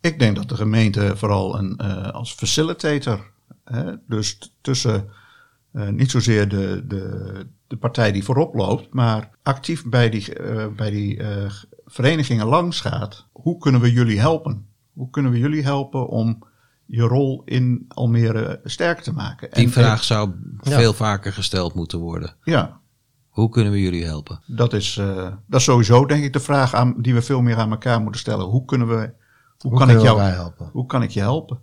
Ik 0.00 0.18
denk 0.18 0.36
dat 0.36 0.48
de 0.48 0.56
gemeente 0.56 1.16
vooral 1.16 1.58
een, 1.58 1.76
eh, 1.76 2.08
als 2.10 2.32
facilitator, 2.32 3.30
hè, 3.64 3.92
dus 4.06 4.38
tussen 4.60 5.08
eh, 5.72 5.88
niet 5.88 6.10
zozeer 6.10 6.48
de, 6.48 6.84
de, 6.88 7.46
de 7.66 7.76
partij 7.76 8.12
die 8.12 8.24
voorop 8.24 8.54
loopt, 8.54 8.94
maar 8.94 9.30
actief 9.42 9.84
bij 9.84 10.10
die, 10.10 10.34
eh, 10.34 10.66
bij 10.76 10.90
die 10.90 11.20
verenigingen 11.86 12.46
langs 12.46 12.80
gaat. 12.80 13.26
Hoe 13.32 13.58
kunnen 13.58 13.80
we 13.80 13.92
jullie 13.92 14.20
helpen? 14.20 14.67
Hoe 14.98 15.10
kunnen 15.10 15.32
we 15.32 15.38
jullie 15.38 15.62
helpen 15.62 16.08
om 16.08 16.42
je 16.86 17.02
rol 17.02 17.42
in 17.44 17.84
Almere 17.88 18.60
sterk 18.64 19.00
te 19.00 19.12
maken? 19.12 19.48
Die 19.52 19.64
En- 19.64 19.70
vraag 19.72 20.04
zou 20.04 20.30
Ja. 20.60 20.76
veel 20.78 20.92
vaker 20.92 21.32
gesteld 21.32 21.74
moeten 21.74 21.98
worden. 21.98 22.34
Ja, 22.44 22.80
Hoe 23.28 23.48
kunnen 23.48 23.72
we 23.72 23.80
jullie 23.80 24.04
helpen? 24.04 24.40
dat 24.46 24.72
is, 24.72 24.96
eh, 24.96 25.28
dat 25.46 25.60
is 25.60 25.64
sowieso 25.64 26.06
denk 26.06 26.24
ik 26.24 26.32
de 26.32 26.40
vraag 26.40 26.74
aan, 26.74 26.94
die 26.98 27.14
we 27.14 27.22
veel 27.22 27.40
meer 27.42 27.56
aan 27.56 27.70
elkaar 27.70 28.00
moeten 28.00 28.20
stellen. 28.20 28.46
Hoe 28.46 28.64
kunnen 28.64 28.88
we, 28.88 28.94
hoe, 29.58 29.70
Hoe 29.70 29.78
kan 29.78 29.90
ik 29.90 30.00
jou 30.00 30.20
helpen? 30.20 30.68
Hoe 30.72 30.86
kan 30.86 31.02
ik 31.02 31.10
je 31.10 31.20
helpen? 31.20 31.58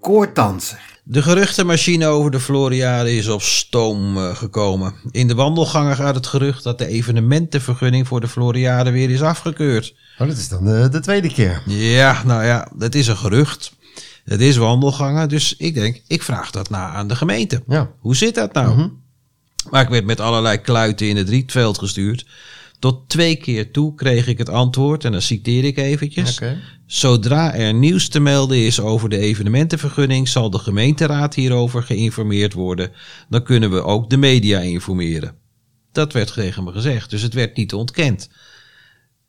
Koordanser. 0.00 1.00
De 1.04 1.22
geruchtenmachine 1.22 2.06
over 2.06 2.30
de 2.30 2.40
Floriade 2.40 3.16
is 3.16 3.28
op 3.28 3.42
stoom 3.42 4.16
eh, 4.16 4.34
gekomen. 4.36 4.94
In 5.10 5.28
de 5.28 5.34
wandelgangen 5.34 5.96
gaat 5.96 6.14
het 6.14 6.26
gerucht 6.26 6.62
dat 6.64 6.78
de 6.78 6.86
evenementenvergunning 6.86 8.06
voor 8.08 8.20
de 8.20 8.28
Floriade 8.28 8.90
weer 8.90 9.10
is 9.10 9.22
afgekeurd. 9.22 9.94
Oh, 10.18 10.28
dat 10.28 10.36
is 10.36 10.48
dan 10.48 10.64
de, 10.64 10.88
de 10.90 11.00
tweede 11.00 11.28
keer. 11.28 11.62
Ja, 11.66 12.22
nou 12.24 12.44
ja, 12.44 12.70
dat 12.74 12.94
is 12.94 13.06
een 13.06 13.16
gerucht. 13.16 13.76
Het 14.24 14.40
is 14.40 14.56
wandelgangen, 14.56 15.28
dus 15.28 15.56
ik 15.56 15.74
denk, 15.74 16.02
ik 16.06 16.22
vraag 16.22 16.50
dat 16.50 16.70
na 16.70 16.88
aan 16.88 17.08
de 17.08 17.16
gemeente. 17.16 17.62
Ja. 17.68 17.90
Hoe 17.98 18.16
zit 18.16 18.34
dat 18.34 18.52
nou? 18.52 18.90
Maar 19.70 19.82
ik 19.82 19.88
werd 19.88 20.04
met 20.04 20.20
allerlei 20.20 20.58
kluiten 20.58 21.08
in 21.08 21.16
het 21.16 21.28
rietveld 21.28 21.78
gestuurd. 21.78 22.26
Tot 22.78 23.08
twee 23.08 23.36
keer 23.36 23.70
toe 23.70 23.94
kreeg 23.94 24.26
ik 24.26 24.38
het 24.38 24.48
antwoord, 24.48 25.04
en 25.04 25.12
dan 25.12 25.22
citeer 25.22 25.64
ik 25.64 25.76
eventjes. 25.76 26.40
Zodra 26.86 27.54
er 27.54 27.74
nieuws 27.74 28.08
te 28.08 28.20
melden 28.20 28.58
is 28.58 28.80
over 28.80 29.08
de 29.08 29.18
evenementenvergunning, 29.18 30.28
zal 30.28 30.50
de 30.50 30.58
gemeenteraad 30.58 31.34
hierover 31.34 31.82
geïnformeerd 31.82 32.52
worden. 32.52 32.92
Dan 33.28 33.42
kunnen 33.42 33.70
we 33.70 33.82
ook 33.82 34.10
de 34.10 34.16
media 34.16 34.58
informeren. 34.60 35.34
Dat 35.92 36.12
werd 36.12 36.32
tegen 36.32 36.64
me 36.64 36.72
gezegd, 36.72 37.10
dus 37.10 37.22
het 37.22 37.34
werd 37.34 37.56
niet 37.56 37.74
ontkend. 37.74 38.28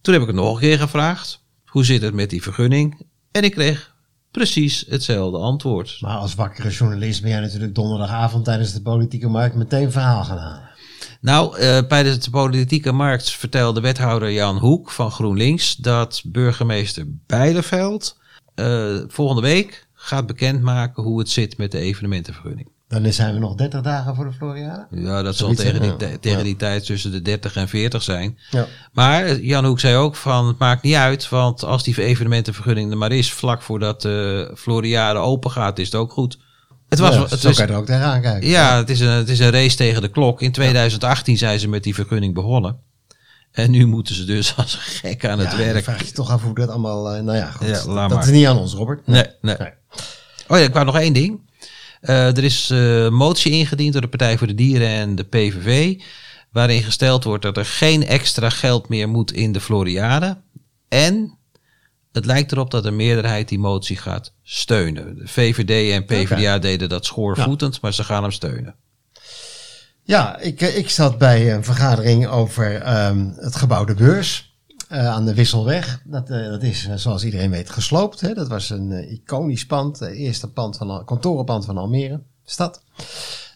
Toen 0.01 0.13
heb 0.13 0.21
ik 0.21 0.29
het 0.29 0.35
nog 0.37 0.53
een 0.53 0.59
keer 0.59 0.79
gevraagd. 0.79 1.43
Hoe 1.65 1.85
zit 1.85 2.01
het 2.01 2.13
met 2.13 2.29
die 2.29 2.41
vergunning? 2.41 3.01
En 3.31 3.43
ik 3.43 3.51
kreeg 3.51 3.95
precies 4.31 4.85
hetzelfde 4.87 5.37
antwoord. 5.37 5.97
Maar 6.01 6.17
als 6.17 6.35
wakkere 6.35 6.69
journalist 6.69 7.21
ben 7.21 7.29
jij 7.29 7.39
natuurlijk 7.39 7.75
donderdagavond 7.75 8.45
tijdens 8.45 8.73
de 8.73 8.81
politieke 8.81 9.27
markt 9.27 9.55
meteen 9.55 9.91
verhaal 9.91 10.23
gaan 10.23 10.37
halen. 10.37 10.69
Nou, 11.21 11.57
eh, 11.57 11.79
bij 11.87 12.03
de 12.03 12.29
politieke 12.31 12.91
markt 12.91 13.31
vertelde 13.31 13.81
wethouder 13.81 14.31
Jan 14.31 14.57
Hoek 14.57 14.91
van 14.91 15.11
GroenLinks 15.11 15.75
dat 15.75 16.21
burgemeester 16.25 17.05
Bijleveld 17.25 18.17
eh, 18.55 18.97
volgende 19.07 19.41
week 19.41 19.87
gaat 19.93 20.27
bekendmaken 20.27 21.03
hoe 21.03 21.19
het 21.19 21.29
zit 21.29 21.57
met 21.57 21.71
de 21.71 21.79
evenementenvergunning. 21.79 22.69
Dan 22.89 23.13
zijn 23.13 23.33
we 23.33 23.39
nog 23.39 23.55
30 23.55 23.81
dagen 23.81 24.15
voor 24.15 24.25
de 24.25 24.33
Floriade. 24.33 24.87
Ja, 24.91 25.21
dat 25.21 25.35
zal 25.35 25.53
tegen 25.53 25.81
die, 25.81 25.95
tegen 26.19 26.37
Ja. 26.37 26.43
die 26.43 26.55
tijd 26.55 26.85
tussen 26.85 27.11
de 27.11 27.21
30 27.21 27.55
en 27.55 27.67
40 27.67 28.03
zijn. 28.03 28.39
Ja. 28.49 28.65
Maar 28.93 29.39
Jan 29.39 29.65
Hoek 29.65 29.79
zei 29.79 29.95
ook 29.95 30.15
van, 30.15 30.47
het 30.47 30.57
maakt 30.57 30.83
niet 30.83 30.95
uit, 30.95 31.29
want 31.29 31.63
als 31.63 31.83
die 31.83 32.01
evenementenvergunning 32.03 32.91
er 32.91 32.97
maar 32.97 33.11
is, 33.11 33.31
vlak 33.33 33.61
voordat 33.61 34.01
de 34.01 34.51
Floriade 34.57 35.19
open 35.19 35.51
gaat, 35.51 35.79
is 35.79 35.85
het 35.85 35.95
ook 35.95 36.11
goed. 36.11 36.39
Het 36.89 36.99
was, 36.99 37.15
ja, 37.15 37.21
het 37.27 37.39
zo 37.39 37.49
is, 37.49 37.57
kan 37.57 37.67
je 37.67 37.71
er 37.73 37.77
ook 37.79 37.85
tegenaan 37.85 38.21
kijken. 38.21 38.49
ja, 38.49 38.77
het 38.77 38.89
is, 38.89 38.99
een, 38.99 39.09
het 39.09 39.29
is 39.29 39.39
een 39.39 39.51
race 39.51 39.75
tegen 39.75 40.01
de 40.01 40.09
klok. 40.09 40.41
In 40.41 40.51
2018 40.51 41.37
zijn 41.37 41.59
ze 41.59 41.67
met 41.67 41.83
die 41.83 41.93
vergunning 41.95 42.33
begonnen. 42.33 42.77
En 43.51 43.71
nu 43.71 43.85
moeten 43.85 44.15
ze 44.15 44.25
dus 44.25 44.53
als 44.57 44.75
gek 44.75 45.25
aan 45.25 45.39
het 45.39 45.55
werk. 45.55 45.83
vraag 45.83 46.05
je 46.05 46.11
toch 46.11 46.29
af 46.31 46.43
hoe 46.43 46.55
dat 46.55 46.69
allemaal... 46.69 47.11
eh, 47.13 47.21
nou 47.23 47.37
ja, 47.37 47.51
goed. 47.51 47.67
Dat 47.67 47.85
maar. 48.09 48.19
is 48.23 48.29
niet 48.31 48.45
aan 48.47 48.57
ons, 48.57 48.73
Robert. 48.73 49.07
Nee, 49.07 49.23
nee. 49.41 49.55
Nee. 49.57 49.71
Oh 50.47 50.57
ja, 50.57 50.63
ik 50.63 50.73
wou 50.73 50.85
nog 50.85 50.97
één 50.97 51.13
ding. 51.13 51.48
Eh, 51.99 52.37
er 52.37 52.43
is 52.43 52.69
eh, 52.69 53.09
motie 53.09 53.51
ingediend 53.51 53.93
door 53.93 54.01
de 54.01 54.07
Partij 54.07 54.37
voor 54.37 54.47
de 54.47 54.55
Dieren 54.55 54.87
en 54.87 55.15
de 55.15 55.23
PVV. 55.23 55.99
Waarin 56.51 56.83
gesteld 56.83 57.23
wordt 57.23 57.43
dat 57.43 57.57
er 57.57 57.65
geen 57.65 58.05
extra 58.05 58.49
geld 58.49 58.89
meer 58.89 59.09
moet 59.09 59.31
in 59.31 59.51
de 59.51 59.61
Floriade. 59.61 60.41
En 60.87 61.37
het 62.11 62.25
lijkt 62.25 62.51
erop 62.51 62.71
dat 62.71 62.83
de 62.83 62.91
meerderheid 62.91 63.49
die 63.49 63.59
motie 63.59 63.97
gaat 63.97 64.33
steunen. 64.43 65.15
De 65.15 65.27
VVD 65.27 65.91
en 65.91 66.05
PvdA 66.05 66.59
deden 66.59 66.89
dat 66.89 67.05
schoorvoetend, 67.05 67.81
maar 67.81 67.93
ze 67.93 68.03
gaan 68.03 68.21
hem 68.21 68.31
steunen. 68.31 68.75
Ja, 70.03 70.39
ik, 70.39 70.61
eh, 70.61 70.77
ik 70.77 70.89
zat 70.89 71.17
bij 71.17 71.53
een 71.53 71.63
vergadering 71.63 72.27
over 72.27 72.75
ehm, 72.75 73.29
het 73.35 73.55
gebouw 73.55 73.85
De 73.85 73.93
Beurs 73.93 74.48
eh, 74.89 75.07
aan 75.07 75.25
de 75.25 75.33
Wisselweg. 75.33 76.01
Dat, 76.03 76.29
eh, 76.29 76.49
dat 76.49 76.63
is, 76.63 76.87
eh, 76.87 76.95
zoals 76.95 77.23
iedereen 77.23 77.49
weet, 77.49 77.69
gesloopt. 77.69 78.21
Hè? 78.21 78.33
Dat 78.33 78.47
was 78.47 78.69
een 78.69 79.11
iconisch 79.11 79.65
pand, 79.65 79.99
het 79.99 80.09
eerste 80.09 80.51
pand 80.51 80.77
van, 80.77 81.05
kantorenpand 81.05 81.65
van 81.65 81.77
Almere, 81.77 82.21
stad. 82.45 82.83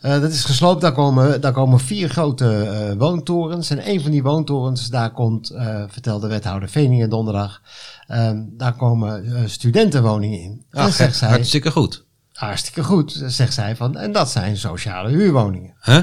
Dat 0.01 0.31
is 0.31 0.43
gesloopt, 0.43 0.81
daar 0.81 0.93
komen, 0.93 1.41
daar 1.41 1.51
komen 1.51 1.79
vier 1.79 2.09
grote 2.09 2.95
woontorens. 2.97 3.69
En 3.69 3.89
een 3.89 4.01
van 4.01 4.11
die 4.11 4.23
woontorens, 4.23 4.89
daar 4.89 5.11
komt, 5.11 5.53
vertelde 5.87 6.27
wethouder 6.27 6.69
Veningen 6.69 7.09
donderdag, 7.09 7.61
ehm, 8.07 8.43
daar 8.47 8.75
komen 8.75 9.49
studentenwoningen 9.49 10.39
in. 10.39 10.65
En 10.69 10.81
Ach, 10.81 10.93
zegt 10.93 11.15
zij, 11.15 11.29
hartstikke 11.29 11.71
goed. 11.71 12.05
hartstikke 12.33 12.83
goed, 12.83 13.23
zegt 13.27 13.53
zij 13.53 13.75
van, 13.75 13.97
en 13.97 14.11
dat 14.11 14.29
zijn 14.29 14.57
sociale 14.57 15.09
huurwoningen. 15.09 15.73
Huh? 15.81 16.01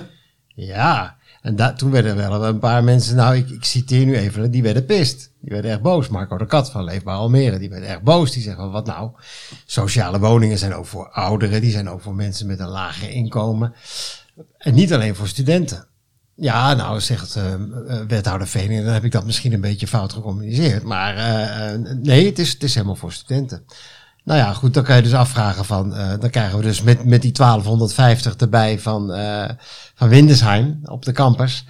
Ja, 0.54 1.16
en 1.42 1.56
da- 1.56 1.72
toen 1.72 1.90
werden 1.90 2.10
er 2.18 2.30
wel 2.30 2.44
een 2.46 2.58
paar 2.58 2.84
mensen, 2.84 3.16
nou 3.16 3.36
ik, 3.36 3.50
ik 3.50 3.64
citeer 3.64 4.06
nu 4.06 4.16
even, 4.16 4.50
die 4.50 4.62
werden 4.62 4.84
pist. 4.84 5.30
Die 5.40 5.50
werden 5.52 5.70
echt 5.70 5.82
boos. 5.82 6.08
Marco 6.08 6.38
de 6.38 6.46
Kat 6.46 6.70
van 6.70 6.84
Leefbaar 6.84 7.16
Almere, 7.16 7.58
die 7.58 7.70
werd 7.70 7.82
echt 7.84 8.02
boos. 8.02 8.32
Die 8.32 8.42
zeggen, 8.42 8.70
wat 8.70 8.86
nou? 8.86 9.10
Sociale 9.66 10.18
woningen 10.18 10.58
zijn 10.58 10.74
ook 10.74 10.86
voor 10.86 11.08
ouderen, 11.10 11.60
die 11.60 11.70
zijn 11.70 11.88
ook 11.88 12.00
voor 12.00 12.14
mensen 12.14 12.46
met 12.46 12.58
een 12.60 12.68
lager 12.68 13.10
inkomen. 13.10 13.74
En 14.58 14.74
niet 14.74 14.92
alleen 14.92 15.14
voor 15.14 15.28
studenten. 15.28 15.86
Ja, 16.34 16.74
nou 16.74 17.00
zegt 17.00 17.36
eh, 17.36 17.54
wethouder 18.08 18.46
Veningen, 18.48 18.84
dan 18.84 18.92
heb 18.92 19.04
ik 19.04 19.12
dat 19.12 19.24
misschien 19.24 19.52
een 19.52 19.60
beetje 19.60 19.86
fout 19.86 20.12
gecommuniceerd. 20.12 20.82
Maar 20.82 21.16
eh, 21.16 21.78
nee, 22.02 22.26
het 22.26 22.38
is, 22.38 22.52
het 22.52 22.62
is 22.62 22.74
helemaal 22.74 22.96
voor 22.96 23.12
studenten. 23.12 23.64
Nou 24.24 24.38
ja, 24.38 24.52
goed, 24.52 24.74
dan 24.74 24.84
kan 24.84 24.96
je 24.96 25.02
dus 25.02 25.14
afvragen 25.14 25.64
van, 25.64 25.94
eh, 25.94 26.12
dan 26.18 26.30
krijgen 26.30 26.58
we 26.58 26.64
dus 26.64 26.82
met, 26.82 27.04
met 27.04 27.22
die 27.22 27.32
1250 27.32 28.36
erbij 28.36 28.78
van, 28.78 29.12
eh, 29.12 29.48
van 29.94 30.08
Windesheim 30.08 30.80
op 30.84 31.04
de 31.04 31.12
campus. 31.12 31.64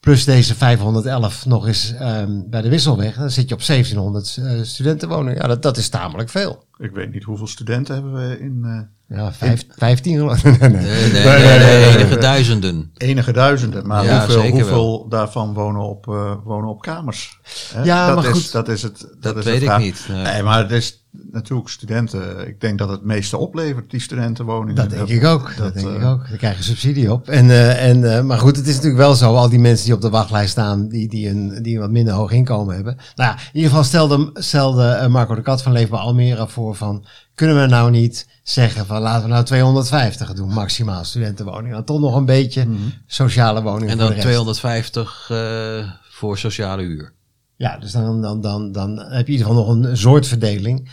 Plus 0.00 0.24
deze 0.24 0.54
511 0.54 1.46
nog 1.46 1.66
eens 1.66 1.92
ehm, 1.92 2.40
bij 2.46 2.62
de 2.62 2.68
Wisselweg. 2.68 3.16
Dan 3.16 3.30
zit 3.30 3.48
je 3.48 3.54
op 3.54 3.62
1700 3.62 4.36
eh, 4.36 4.50
studentenwoningen. 4.62 5.42
Ja, 5.42 5.48
dat, 5.48 5.62
dat 5.62 5.76
is 5.76 5.88
tamelijk 5.88 6.28
veel. 6.28 6.64
Ik 6.78 6.90
weet 6.90 7.12
niet 7.12 7.24
hoeveel 7.24 7.46
studenten 7.46 7.94
hebben 7.94 8.12
we 8.14 8.40
in 8.40 8.60
eh, 8.64 9.18
Ja, 9.18 9.32
vijf, 9.32 9.64
15 9.68 10.16
geloof 10.16 10.44
ik. 10.44 10.60
Nee, 10.60 10.70
nee. 10.70 10.80
Nee, 10.80 11.22
nee, 11.24 11.58
nee, 11.58 11.58
nee, 11.58 11.96
enige 11.96 12.18
duizenden. 12.18 12.90
enige 12.96 13.32
duizenden. 13.32 13.86
Maar 13.86 14.04
Ja, 14.04 14.18
hoeveel, 14.18 14.40
zeker 14.40 14.60
hoeveel 14.60 15.08
daarvan 15.08 15.52
wonen 15.54 15.82
op, 15.82 16.08
eh, 16.08 16.34
wonen 16.44 16.70
op 16.70 16.80
kamers? 16.80 17.40
Hè? 17.72 17.82
Ja, 17.82 18.06
dat 18.06 18.16
maar 18.16 18.24
is, 18.24 18.30
goed. 18.30 18.52
Dat, 18.52 18.68
is 18.68 18.82
het, 18.82 18.98
dat, 18.98 19.20
Dat 19.20 19.36
is 19.36 19.44
weet 19.44 19.62
ik 19.62 19.78
niet. 19.78 20.06
Nee. 20.08 20.22
Nee, 20.22 20.42
maar 20.42 20.58
het 20.58 20.70
is 20.70 21.06
natuurlijk 21.30 21.68
studenten. 21.68 22.48
Ik 22.48 22.60
denk 22.60 22.78
dat 22.78 22.88
het 22.88 23.02
meeste 23.02 23.36
oplevert, 23.36 23.90
die 23.90 24.00
studentenwoningen. 24.00 24.74
Dat 24.74 24.90
denk 24.90 25.08
ik 25.08 25.24
ook. 25.24 25.56
Dat, 25.56 25.74
denk 25.74 25.86
eh, 25.86 25.94
ik 25.94 26.04
ook. 26.04 26.28
Daar 26.28 26.38
krijg 26.38 26.56
je 26.56 26.62
subsidie 26.62 27.12
op. 27.12 27.28
En, 27.28 27.50
eh, 27.50 27.88
en, 27.88 28.16
eh, 28.16 28.22
maar 28.22 28.38
goed, 28.38 28.56
het 28.56 28.66
is 28.66 28.74
natuurlijk 28.74 29.02
wel 29.02 29.14
zo. 29.14 29.34
Al 29.34 29.48
die 29.48 29.58
mensen 29.58 29.84
die 29.84 29.94
op 29.94 30.00
de 30.00 30.10
wachtlijst 30.10 30.50
staan, 30.50 30.88
die, 30.88 31.08
die, 31.08 31.28
een, 31.28 31.62
die 31.62 31.74
een 31.74 31.80
wat 31.80 31.90
minder 31.90 32.14
hoog 32.14 32.30
inkomen 32.30 32.74
hebben. 32.74 32.96
Nou 33.14 33.30
ja, 33.30 33.36
in 33.36 33.50
ieder 33.52 33.68
geval 33.68 33.84
stelde, 33.84 34.30
stelde 34.34 34.88
eh, 34.88 35.08
Marco 35.08 35.34
de 35.34 35.42
Kat 35.42 35.62
van 35.62 35.72
Leefbaar 35.72 36.00
Almere 36.00 36.48
voor 36.48 36.65
van... 36.74 37.04
Kunnen 37.34 37.60
we 37.60 37.66
nou 37.66 37.90
niet 37.90 38.28
zeggen 38.42 38.86
van 38.86 39.00
laten 39.02 39.22
we 39.22 39.28
nou 39.28 39.44
250 39.44 40.32
doen, 40.32 40.52
maximaal 40.52 41.04
studentenwoningen. 41.04 41.76
Dan 41.76 41.84
toch 41.84 42.00
nog 42.00 42.14
een 42.16 42.24
beetje 42.24 42.66
sociale 43.06 43.62
woningen 43.62 43.88
En 43.88 43.98
dan 43.98 44.08
rest. 44.08 44.20
250 44.20 45.28
eh, 45.30 45.90
voor 46.10 46.38
sociale 46.38 46.82
huur. 46.82 47.12
Ja, 47.56 47.78
dus 47.78 47.92
dan, 47.92 48.22
dan, 48.22 48.40
dan, 48.40 48.72
dan 48.72 48.98
heb 48.98 49.26
je 49.26 49.32
in 49.32 49.38
ieder 49.38 49.46
geval 49.46 49.64
nog 49.64 49.68
een 49.68 49.96
soort 49.96 50.26
verdeling. 50.26 50.90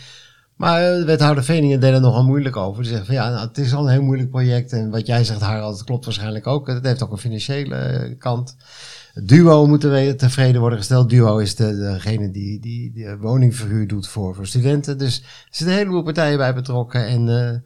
Maar 0.56 0.82
eh, 0.82 0.98
de 0.98 1.04
wethouder 1.04 1.44
Veningen 1.44 1.80
deed 1.80 1.92
er 1.92 2.00
nogal 2.00 2.24
moeilijk 2.24 2.56
over. 2.56 2.82
Die 2.82 2.92
zegt 2.92 3.06
van 3.06 3.14
ja, 3.14 3.30
nou, 3.30 3.46
het 3.46 3.58
is 3.58 3.74
al 3.74 3.84
een 3.84 3.92
heel 3.92 4.02
moeilijk 4.02 4.30
project. 4.30 4.72
En 4.72 4.90
wat 4.90 5.06
jij 5.06 5.24
zegt, 5.24 5.40
Harald, 5.40 5.76
dat 5.76 5.86
klopt 5.86 6.04
waarschijnlijk 6.04 6.46
ook. 6.46 6.66
Het 6.66 6.84
heeft 6.84 7.02
ook 7.02 7.12
een 7.12 7.18
financiële 7.18 7.74
eh, 7.74 8.18
kant. 8.18 8.56
Duo 9.22 9.66
moet 9.66 9.84
er 9.84 10.16
tevreden 10.16 10.60
worden 10.60 10.78
gesteld. 10.78 11.10
Duo 11.10 11.38
is 11.38 11.54
de, 11.54 11.76
degene 11.76 12.30
die, 12.30 12.60
die, 12.60 12.92
die 12.92 13.16
woningverhuur 13.16 13.86
doet 13.86 14.08
voor, 14.08 14.34
voor 14.34 14.46
studenten. 14.46 14.98
Dus 14.98 15.20
er 15.20 15.26
zitten 15.50 15.66
een 15.66 15.82
heleboel 15.82 16.02
partijen 16.02 16.38
bij 16.38 16.54
betrokken. 16.54 17.06
En 17.06 17.20
eh, 17.20 17.58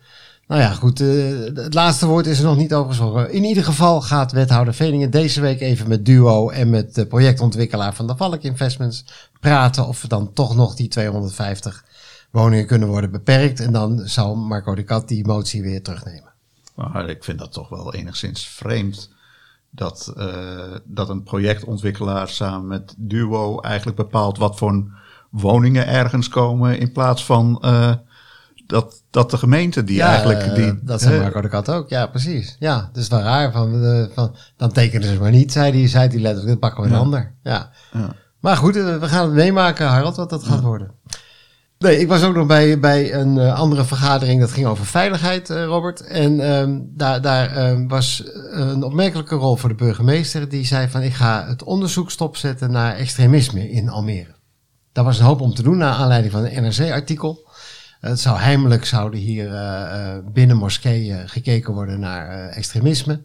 nou 0.47 0.61
ja, 0.61 0.73
goed. 0.73 1.01
eh, 1.01 1.09
het 1.55 1.75
laatste 1.75 2.07
woord 2.07 2.27
is 2.27 2.39
er 2.39 2.45
nog 2.45 2.57
niet 2.57 2.75
over 2.75 2.89
gesproken. 2.89 3.33
In 3.33 3.45
ieder 3.45 3.65
geval 3.65 4.01
gaat 4.01 4.33
wethouder 4.33 4.75
Veningen 4.75 5.11
deze 5.11 5.41
week 5.41 5.61
even 5.61 5.89
met 5.89 6.05
Duo 6.05 6.49
en 6.49 6.71
met 6.71 6.95
de 6.95 7.07
projectontwikkelaar 7.07 7.95
van 7.95 8.07
de 8.07 8.17
Valk 8.17 8.43
Investments 8.43 9.05
praten 9.41 9.87
of 9.87 10.03
we 10.03 10.09
dan 10.09 10.33
toch 10.33 10.57
nog 10.57 10.75
die 10.75 10.89
250 10.89 11.85
woningen 12.31 12.67
kunnen 12.67 12.89
worden 12.89 13.11
beperkt. 13.11 13.61
En 13.61 13.73
dan 13.73 14.01
zal 14.05 14.37
Marco 14.37 14.75
de 14.75 14.85
Kat 14.85 15.09
die 15.09 15.27
motie 15.27 15.63
weer 15.63 15.83
terugnemen. 15.83 16.33
Maar 16.75 17.09
ik 17.09 17.25
vind 17.25 17.39
dat 17.39 17.53
toch 17.53 17.69
wel 17.69 17.95
enigszins 17.95 18.49
vreemd. 18.49 19.17
Dat, 19.79 20.13
eh, 20.17 20.27
dat 20.85 21.09
een 21.09 21.23
projectontwikkelaar 21.23 22.29
samen 22.29 22.67
met 22.67 22.95
Duo 22.99 23.61
eigenlijk 23.61 23.97
bepaalt 23.97 24.39
wat 24.39 24.59
voor 24.59 24.85
woningen 25.31 25.87
ergens 25.87 26.29
komen. 26.29 26.79
In 26.79 26.93
plaats 26.93 27.25
van 27.25 27.59
eh, 27.61 27.93
dat, 28.67 29.03
dat 29.11 29.31
de 29.31 29.39
gemeente 29.39 29.85
die 29.85 30.03
eigenlijk. 30.03 30.43
eh, 30.43 30.55
die, 30.55 30.79
dat 30.83 31.01
zei 31.01 31.21
Marco 31.21 31.41
de 31.41 31.49
Kat 31.49 31.71
ook. 31.71 31.89
Ja, 31.89 32.07
precies. 32.07 32.57
Ja, 32.59 32.91
is 32.95 33.09
wel 33.09 33.21
raar. 33.21 33.53
Van, 33.53 34.09
van, 34.15 34.35
dan 34.57 34.73
tekenen 34.73 35.09
ze 35.09 35.21
maar 35.21 35.31
niet, 35.31 35.53
zei 35.53 35.73
hij, 35.79 35.89
zei 35.89 36.09
hij 36.09 36.19
letterlijk. 36.19 36.47
Dan 36.49 36.59
pakken 36.59 36.83
we 36.83 36.89
een 36.89 36.95
Ja. 36.95 37.01
ander. 37.01 37.35
Ja. 37.43 37.71
Ja. 37.93 38.15
Maar 38.41 38.57
goed, 38.57 38.75
we 38.75 38.99
gaan 39.09 39.25
het 39.25 39.35
meemaken, 39.35 39.87
Harald, 39.87 40.17
wat 40.17 40.31
dat 40.31 40.45
gaat 40.45 40.61
worden. 40.61 40.91
Nee, 41.79 41.99
ik 42.01 42.09
was 42.09 42.23
ook 42.23 42.35
nog 42.35 42.47
bij, 42.47 42.79
bij 42.79 43.15
een 43.15 43.39
eh, 43.39 43.59
andere 43.59 43.85
vergadering. 43.85 44.41
Dat 44.41 44.53
ging 44.53 44.67
over 44.67 44.87
veiligheid, 44.87 45.51
eh, 45.51 45.65
Robert. 45.65 46.01
En 46.01 46.41
ehm, 46.41 46.79
daar, 46.83 47.21
daar 47.21 47.57
ehm, 47.57 47.87
was 47.87 48.23
een 48.51 48.83
opmerkelijke 48.83 49.35
rol 49.35 49.57
voor 49.57 49.69
de 49.69 49.75
burgemeester. 49.75 50.49
Die 50.49 50.67
zei 50.67 50.89
van, 50.89 51.03
ik 51.03 51.15
ga 51.15 51.47
het 51.47 51.63
onderzoek 51.63 52.11
stopzetten 52.11 52.71
naar 52.71 52.95
extremisme 52.95 53.71
in 53.71 53.89
Almere. 53.89 54.35
Daar 54.93 55.05
was 55.05 55.19
een 55.19 55.25
hoop 55.25 55.41
om 55.41 55.55
te 55.55 55.63
doen, 55.63 55.77
naar 55.77 55.93
aanleiding 55.93 56.33
van 56.33 56.45
een 56.45 56.63
NRC-artikel. 56.63 57.49
Het 58.01 58.21
zou 58.21 58.39
heimelijk 58.39 58.85
zouden 58.85 59.21
hier 59.21 59.55
eh, 59.55 60.17
binnen 60.33 60.57
moskeeën 60.57 61.29
gekeken 61.29 61.75
worden 61.75 62.01
naar 62.01 62.49
extremisme. 62.49 63.21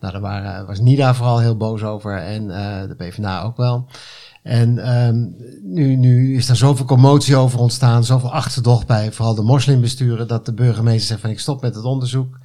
Nou, 0.00 0.12
daar 0.12 0.22
waren, 0.22 0.66
was 0.66 0.80
NIDA 0.80 1.14
vooral 1.14 1.38
heel 1.38 1.56
boos 1.56 1.82
over 1.82 2.16
en 2.16 2.48
de 2.88 2.94
PvdA 2.96 3.42
ook 3.42 3.56
wel. 3.56 3.88
En 4.42 4.78
ehm, 4.78 5.26
nu, 5.62 5.96
nu 5.96 6.36
is 6.36 6.48
er 6.48 6.56
zoveel 6.56 6.84
commotie 6.84 7.36
over 7.36 7.58
ontstaan, 7.58 8.04
zoveel 8.04 8.32
achterdocht 8.32 8.86
bij 8.86 9.12
vooral 9.12 9.34
de 9.34 9.42
moslimbesturen, 9.42 10.28
dat 10.28 10.46
de 10.46 10.54
burgemeester 10.54 11.06
zegt 11.06 11.20
van 11.20 11.30
ik 11.30 11.40
stop 11.40 11.62
met 11.62 11.74
het 11.74 11.84
onderzoek. 11.84 12.38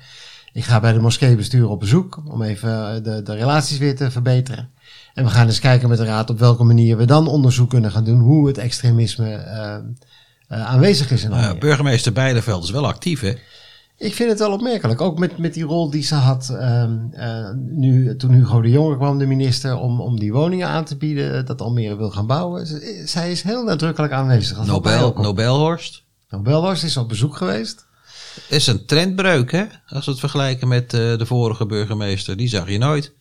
Ik 0.53 0.63
ga 0.63 0.79
bij 0.79 0.93
de 0.93 0.99
moskeebesturen 0.99 1.69
op 1.69 1.79
bezoek 1.79 2.21
om 2.25 2.41
even 2.41 2.95
eh, 2.95 3.03
de, 3.03 3.21
de 3.21 3.33
relaties 3.35 3.77
weer 3.77 3.95
te 3.95 4.11
verbeteren. 4.11 4.69
En 5.13 5.23
we 5.23 5.29
gaan 5.29 5.47
eens 5.47 5.59
kijken 5.59 5.89
met 5.89 5.97
de 5.97 6.05
raad 6.05 6.29
op 6.29 6.39
welke 6.39 6.63
manier 6.63 6.97
we 6.97 7.05
dan 7.05 7.27
onderzoek 7.27 7.69
kunnen 7.69 7.91
gaan 7.91 8.03
doen 8.03 8.19
hoe 8.19 8.47
het 8.47 8.57
extremisme 8.57 9.33
eh, 9.33 9.75
eh, 10.47 10.65
aanwezig 10.65 11.11
is 11.11 11.23
in 11.23 11.31
Almere. 11.31 11.57
burgemeester 11.57 12.13
Bijleveld 12.13 12.63
is 12.63 12.71
wel 12.71 12.87
actief, 12.87 13.19
hè? 13.19 13.33
Ik 14.03 14.13
vind 14.13 14.29
het 14.29 14.39
wel 14.39 14.51
opmerkelijk. 14.51 15.01
Ook 15.01 15.19
met, 15.19 15.37
met 15.37 15.53
die 15.53 15.63
rol 15.63 15.89
die 15.89 16.03
ze 16.03 16.15
had 16.15 16.49
ehm, 16.59 16.97
eh, 17.11 17.49
nu, 17.55 18.15
toen 18.15 18.31
Hugo 18.33 18.61
de 18.61 18.69
Jonge 18.69 18.97
kwam, 18.97 19.17
de 19.17 19.25
minister, 19.25 19.77
om, 19.77 20.01
om 20.01 20.19
die 20.19 20.31
woningen 20.33 20.67
aan 20.67 20.85
te 20.85 20.97
bieden, 20.97 21.45
dat 21.45 21.61
Almere 21.61 21.95
wil 21.95 22.11
gaan 22.11 22.27
bouwen. 22.27 22.67
Ze- 22.67 23.03
zij 23.05 23.31
is 23.31 23.41
heel 23.41 23.63
nadrukkelijk 23.63 24.13
aanwezig. 24.13 24.65
Nobel. 24.65 25.13
Nobelhorst. 25.17 26.03
Nobelhorst 26.29 26.83
is 26.83 26.97
op 26.97 27.09
bezoek 27.09 27.35
geweest. 27.37 27.85
Is 28.49 28.67
een 28.67 28.85
trendbreuk, 28.85 29.51
hè? 29.51 29.63
Als 29.87 30.05
we 30.05 30.11
het 30.11 30.19
vergelijken 30.19 30.67
met 30.67 30.93
eh, 30.93 31.17
de 31.17 31.25
vorige 31.25 31.65
burgemeester. 31.65 32.37
Die 32.37 32.47
zag 32.47 32.69
je 32.69 32.77
nooit. 32.77 33.13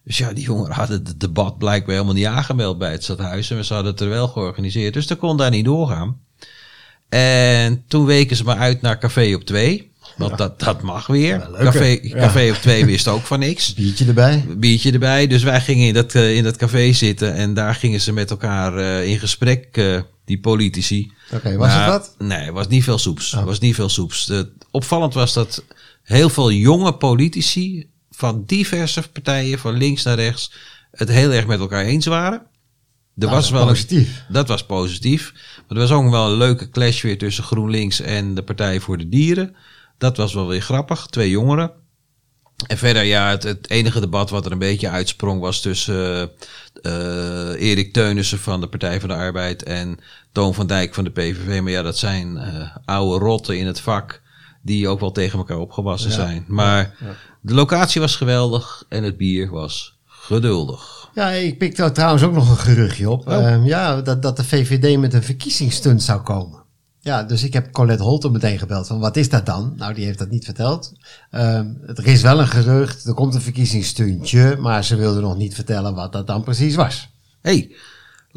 Dus 0.09 0.19
ja, 0.19 0.33
die 0.33 0.45
jongeren 0.45 0.75
hadden 0.75 1.03
het 1.05 1.21
debat 1.21 1.59
blijkbaar 1.59 1.95
helemaal 1.95 2.15
niet 2.15 2.27
aangemeld 2.27 2.79
bij 2.79 2.91
het 2.93 3.03
stadhuis. 3.05 3.51
En 3.51 3.65
ze 3.65 3.75
hadden 3.75 3.93
het 3.93 4.01
er 4.01 4.09
wel 4.09 4.29
georganiseerd. 4.29 4.95
Dus 4.95 5.07
dat 5.07 5.19
kon 5.19 5.37
daar 5.37 5.51
niet 5.51 5.65
doorgaan. 5.65 6.21
En 7.09 7.85
toen 7.89 8.05
weken 8.05 8.37
ze 8.37 8.45
me 8.45 8.55
uit 8.55 8.81
naar 8.83 8.99
Café 8.99 9.35
op 9.35 9.43
2. 9.45 9.91
Want 10.17 10.39
dat, 10.39 10.61
dat 10.61 10.83
mag 10.83 11.07
weer. 11.07 11.49
café, 11.59 11.99
Ja. 12.03 12.17
café 12.17 12.51
op 12.51 12.57
twee 12.57 12.85
wist 12.85 13.09
ook 13.09 13.21
van 13.23 13.39
niks. 13.39 13.75
Biertje 13.75 14.07
erbij. 14.07 14.45
Biertje 14.57 14.93
erbij. 14.93 15.27
Dus 15.27 15.43
wij 15.43 15.61
gingen 15.61 15.87
in 15.87 15.95
dat, 15.95 16.15
eh, 16.15 16.37
in 16.37 16.45
dat 16.45 16.57
café 16.57 16.93
zitten. 16.93 17.35
En 17.35 17.55
daar 17.55 17.75
gingen 17.75 18.01
ze 18.01 18.13
met 18.13 18.31
elkaar 18.31 18.77
eh, 18.79 19.11
in 19.11 19.19
gesprek, 19.19 19.67
eh, 19.77 20.01
die 20.25 20.41
politici. 20.41 21.13
Oké, 21.33 21.57
was 21.57 21.69
Maar- 21.69 21.93
het 21.93 21.93
wat? 21.93 22.15
Nee, 22.19 22.39
het 22.45 22.55
was 22.55 22.69
niet 22.69 22.85
veel 22.85 22.99
soeps. 22.99 23.33
Oh. 23.33 23.39
Het 23.39 23.49
was 23.49 23.59
niet 23.59 23.75
veel 23.75 23.89
soeps. 23.89 24.27
De, 24.27 24.49
opvallend 24.71 25.15
was 25.15 25.33
dat 25.33 25.65
heel 26.03 26.29
veel 26.29 26.53
jonge 26.53 26.93
politici 26.95 27.87
van 28.19 28.43
diverse 28.47 29.11
partijen, 29.11 29.59
van 29.59 29.77
links 29.77 30.03
naar 30.03 30.15
rechts, 30.17 30.53
het 30.91 31.09
heel 31.09 31.31
erg 31.31 31.47
met 31.47 31.61
elkaar 31.61 31.85
eens 31.85 32.07
waren. 32.07 32.39
Er 32.39 32.47
Nou, 33.15 33.31
was 33.31 33.51
wel 33.51 33.61
een, 33.61 33.67
positief. 33.69 34.25
dat 34.29 34.49
was 34.49 34.67
positief. 34.67 35.33
Maar 35.57 35.77
er 35.77 35.89
was 35.89 35.91
ook 35.91 36.11
wel 36.11 36.31
een 36.31 36.37
leuke 36.37 36.71
clash 36.71 37.03
weer 37.03 37.19
tussen 37.19 37.45
GroenLinks 37.45 38.01
en 38.01 38.35
de 38.35 38.43
Partij 38.43 38.81
voor 38.81 38.99
de 38.99 39.09
Dieren. 39.09 39.57
Dat 39.99 40.17
was 40.17 40.35
wel 40.35 40.47
weer 40.47 40.61
grappig. 40.61 41.07
Twee 41.07 41.31
jongeren. 41.31 41.73
En 42.67 42.79
verder, 42.79 43.03
ja, 43.03 43.31
het, 43.31 43.43
het 43.43 43.71
enige 43.71 44.01
debat 44.01 44.31
wat 44.31 44.47
er 44.47 44.53
een 44.53 44.59
beetje 44.59 44.89
uitsprong 44.89 45.41
was 45.41 45.61
tussen 45.61 46.31
eh, 46.83 46.93
eh, 47.53 47.61
Erik 47.71 47.93
Teunissen 47.93 48.39
van 48.39 48.61
de 48.61 48.69
Partij 48.69 49.01
van 49.01 49.09
de 49.09 49.15
Arbeid 49.15 49.63
en 49.63 49.99
Toon 50.33 50.55
van 50.55 50.67
Dijk 50.67 50.95
van 50.95 51.05
de 51.05 51.11
PVV. 51.11 51.61
Maar 51.61 51.73
ja, 51.73 51.83
dat 51.83 51.99
zijn 51.99 52.37
eh, 52.37 52.77
oude 52.85 53.25
rotten 53.25 53.59
in 53.59 53.67
het 53.67 53.81
vak 53.81 54.23
die 54.63 54.89
ook 54.89 55.01
wel 55.01 55.13
tegen 55.13 55.39
elkaar 55.39 55.59
opgewassen 55.59 56.11
Ja, 56.11 56.17
zijn. 56.17 56.45
Maar 56.49 56.97
ja. 57.01 57.15
de 57.41 57.55
locatie 57.55 58.01
was 58.01 58.17
geweldig 58.17 58.85
en 58.89 59.03
het 59.03 59.17
bier 59.17 59.51
was 59.51 59.99
geduldig. 60.07 61.11
Ja, 61.15 61.29
ik 61.31 61.59
pikte 61.59 61.93
trouwens 61.93 62.23
ook 62.23 62.33
nog 62.33 62.51
een 62.51 62.57
geruchtje 62.57 63.11
op. 63.11 63.29
Oh. 63.29 63.35
Ehm, 63.35 63.65
ja, 63.65 64.03
dat, 64.03 64.23
dat 64.23 64.37
de 64.37 64.45
VVD 64.45 64.99
met 64.99 65.15
een 65.15 65.23
verkiezingsstunt 65.23 66.03
zou 66.03 66.21
komen. 66.21 66.67
Ja, 67.01 67.23
dus 67.23 67.43
ik 67.43 67.53
heb 67.53 67.73
Colette 67.73 68.03
Holter 68.03 68.31
meteen 68.31 68.59
gebeld 68.59 68.87
van 68.87 68.99
wat 68.99 69.17
is 69.17 69.29
dat 69.29 69.47
dan? 69.47 69.73
Nou, 69.77 69.95
die 69.95 70.05
heeft 70.05 70.19
dat 70.19 70.31
niet 70.31 70.45
verteld. 70.45 70.93
Ehm, 71.31 71.67
er 71.87 72.07
is 72.07 72.23
wel 72.23 72.41
een 72.41 72.49
gerucht, 72.49 73.05
er 73.05 73.15
komt 73.15 73.35
een 73.35 73.41
verkiezingsstuntje, 73.41 74.57
maar 74.61 74.85
ze 74.85 74.97
wilde 74.97 75.21
nog 75.21 75.37
niet 75.37 75.55
vertellen 75.55 75.95
wat 75.95 76.13
dat 76.13 76.27
dan 76.27 76.43
precies 76.43 76.75
was. 76.75 77.09
hey, 77.41 77.71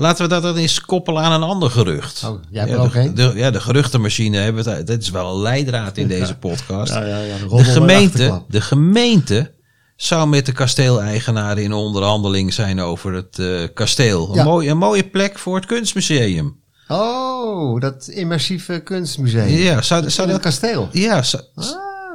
laten 0.01 0.24
we 0.24 0.29
dat 0.29 0.41
dan 0.43 0.55
eens 0.55 0.81
koppelen 0.81 1.24
aan 1.24 1.31
een 1.41 1.50
ander 1.50 1.70
gerucht. 1.72 2.24
Oh, 2.25 2.41
jij 2.50 2.60
hebt 2.60 2.74
ja, 2.74 2.77
er 3.00 3.10
ook 3.10 3.15
de, 3.15 3.31
ja, 3.36 3.51
de 3.51 3.62
geruchtenmachine 3.62 4.38
hebben 4.38 4.63
we 4.63 4.70
het. 4.70 4.88
Dat 4.88 5.01
is 5.01 5.10
wel 5.10 5.36
een 5.36 5.41
leidraad 5.41 5.98
in 5.98 6.08
deze 6.08 6.38
podcast. 6.38 6.93
ja, 6.93 7.01
ja, 7.05 7.38
de, 7.38 7.55
de, 7.55 7.63
gemeente, 7.63 8.41
de 8.48 8.62
gemeente 8.62 9.51
zou 9.96 10.27
met 10.27 10.46
de 10.46 10.51
kasteeleigenaren 10.51 11.63
in 11.63 11.74
onderhandeling 11.74 12.53
zijn 12.53 12.79
over 12.81 13.13
het 13.13 13.39
eh, 13.39 13.63
kasteel. 13.74 14.29
Een, 14.29 14.36
Ja. 14.36 14.43
mooi, 14.43 14.70
een 14.70 14.77
mooie 14.77 15.03
plek 15.03 15.39
voor 15.39 15.55
het 15.55 15.65
kunstmuseum. 15.65 16.60
Oh, 16.88 17.81
dat 17.81 18.08
immersieve 18.08 18.79
kunstmuseum. 18.79 19.48
Ja, 19.48 19.81
zou, 19.81 20.10
zou 20.10 20.27
in 20.27 20.34
het 20.34 20.43
dat, 20.43 20.51
kasteel. 20.51 20.89
ja, 20.91 21.24
zou, 21.24 21.43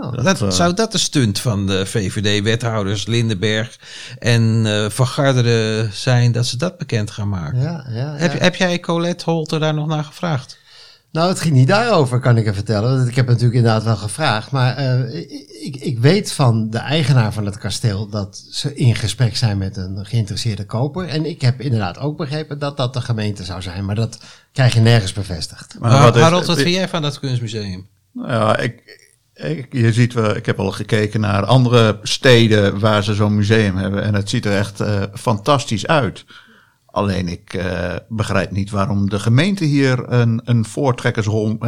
Oh, 0.01 0.25
dat, 0.25 0.43
eh, 0.43 0.51
zou 0.51 0.75
dat 0.75 0.93
de 0.93 0.99
stunt 0.99 1.39
van 1.39 1.67
de 1.67 1.87
VVD-wethouders 1.87 3.07
Lindenberg 3.07 3.79
en 4.19 4.63
eh 4.67 4.91
Van 4.91 5.07
Garderen 5.07 5.93
zijn 5.93 6.33
dat 6.33 6.47
ze 6.47 6.57
dat 6.57 6.79
bekend 6.79 7.11
gaan 7.11 7.29
maken? 7.29 7.61
ja, 7.61 7.87
ja, 7.91 8.15
Heb, 8.17 8.33
ja. 8.33 8.39
heb 8.39 8.55
jij 8.55 8.81
Colette 8.81 9.25
Holter 9.31 9.61
daar 9.61 9.75
nog 9.75 9.87
naar 9.87 10.05
gevraagd? 10.05 10.59
Nou, 11.13 11.29
het 11.29 11.41
ging 11.41 11.55
niet 11.55 11.69
daarover, 11.69 12.21
kan 12.21 12.37
ik 12.37 12.45
je 12.45 12.55
vertellen. 12.55 12.97
Want 12.97 13.09
Ik 13.09 13.15
heb 13.17 13.27
natuurlijk 13.27 13.55
inderdaad 13.55 13.85
wel 13.85 13.97
gevraagd. 13.97 14.51
Maar 14.51 14.77
eh, 14.77 15.15
ik, 15.67 15.77
ik 15.77 15.99
weet 15.99 16.33
van 16.33 16.71
de 16.71 16.79
eigenaar 16.79 17.33
van 17.33 17.47
het 17.47 17.59
kasteel 17.59 18.09
dat 18.09 18.45
ze 18.51 18.75
in 18.75 18.95
gesprek 18.95 19.37
zijn 19.37 19.59
met 19.59 19.77
een 19.77 19.99
geïnteresseerde 20.07 20.65
koper. 20.67 21.09
En 21.09 21.25
ik 21.27 21.41
heb 21.41 21.61
inderdaad 21.61 21.99
ook 21.99 22.17
begrepen 22.17 22.59
dat 22.59 22.77
dat 22.77 22.93
de 22.95 23.01
gemeente 23.01 23.45
zou 23.45 23.63
zijn. 23.63 23.85
Maar 23.85 23.95
dat 23.95 24.19
krijg 24.53 24.75
je 24.75 24.81
nergens 24.81 25.13
bevestigd. 25.13 25.77
Maar 25.79 25.91
Har- 25.91 26.03
wat 26.03 26.17
is- 26.17 26.23
Harold, 26.23 26.47
wat 26.47 26.59
vind 26.61 26.75
jij 26.75 26.89
van 26.89 27.03
dat 27.03 27.19
kunstmuseum? 27.19 27.87
Nou 28.13 28.29
ja, 28.31 28.57
ik, 28.57 29.05
je 29.71 29.93
ziet, 29.93 30.13
wel, 30.13 30.37
ik 30.37 30.47
heb 30.47 30.59
al 30.59 30.71
gekeken 30.73 31.21
naar 31.21 31.45
andere 31.45 31.99
steden 32.03 32.79
waar 32.81 33.05
ze 33.05 33.15
zo'n 33.15 33.35
museum 33.35 33.77
hebben. 33.77 34.03
En 34.03 34.15
het 34.15 34.31
ziet 34.31 34.45
er 34.45 34.57
echt 34.57 34.81
eh, 34.81 35.03
fantastisch 35.15 35.87
uit. 35.87 36.25
Alleen 36.87 37.29
ik 37.29 37.55
eh, 37.55 37.95
begrijp 38.09 38.51
niet 38.51 38.71
waarom 38.71 39.09
de 39.09 39.19
gemeente 39.19 39.65
hier 39.65 40.13
een, 40.13 40.41
een 40.45 40.65
voortrekkersrol... 40.65 41.59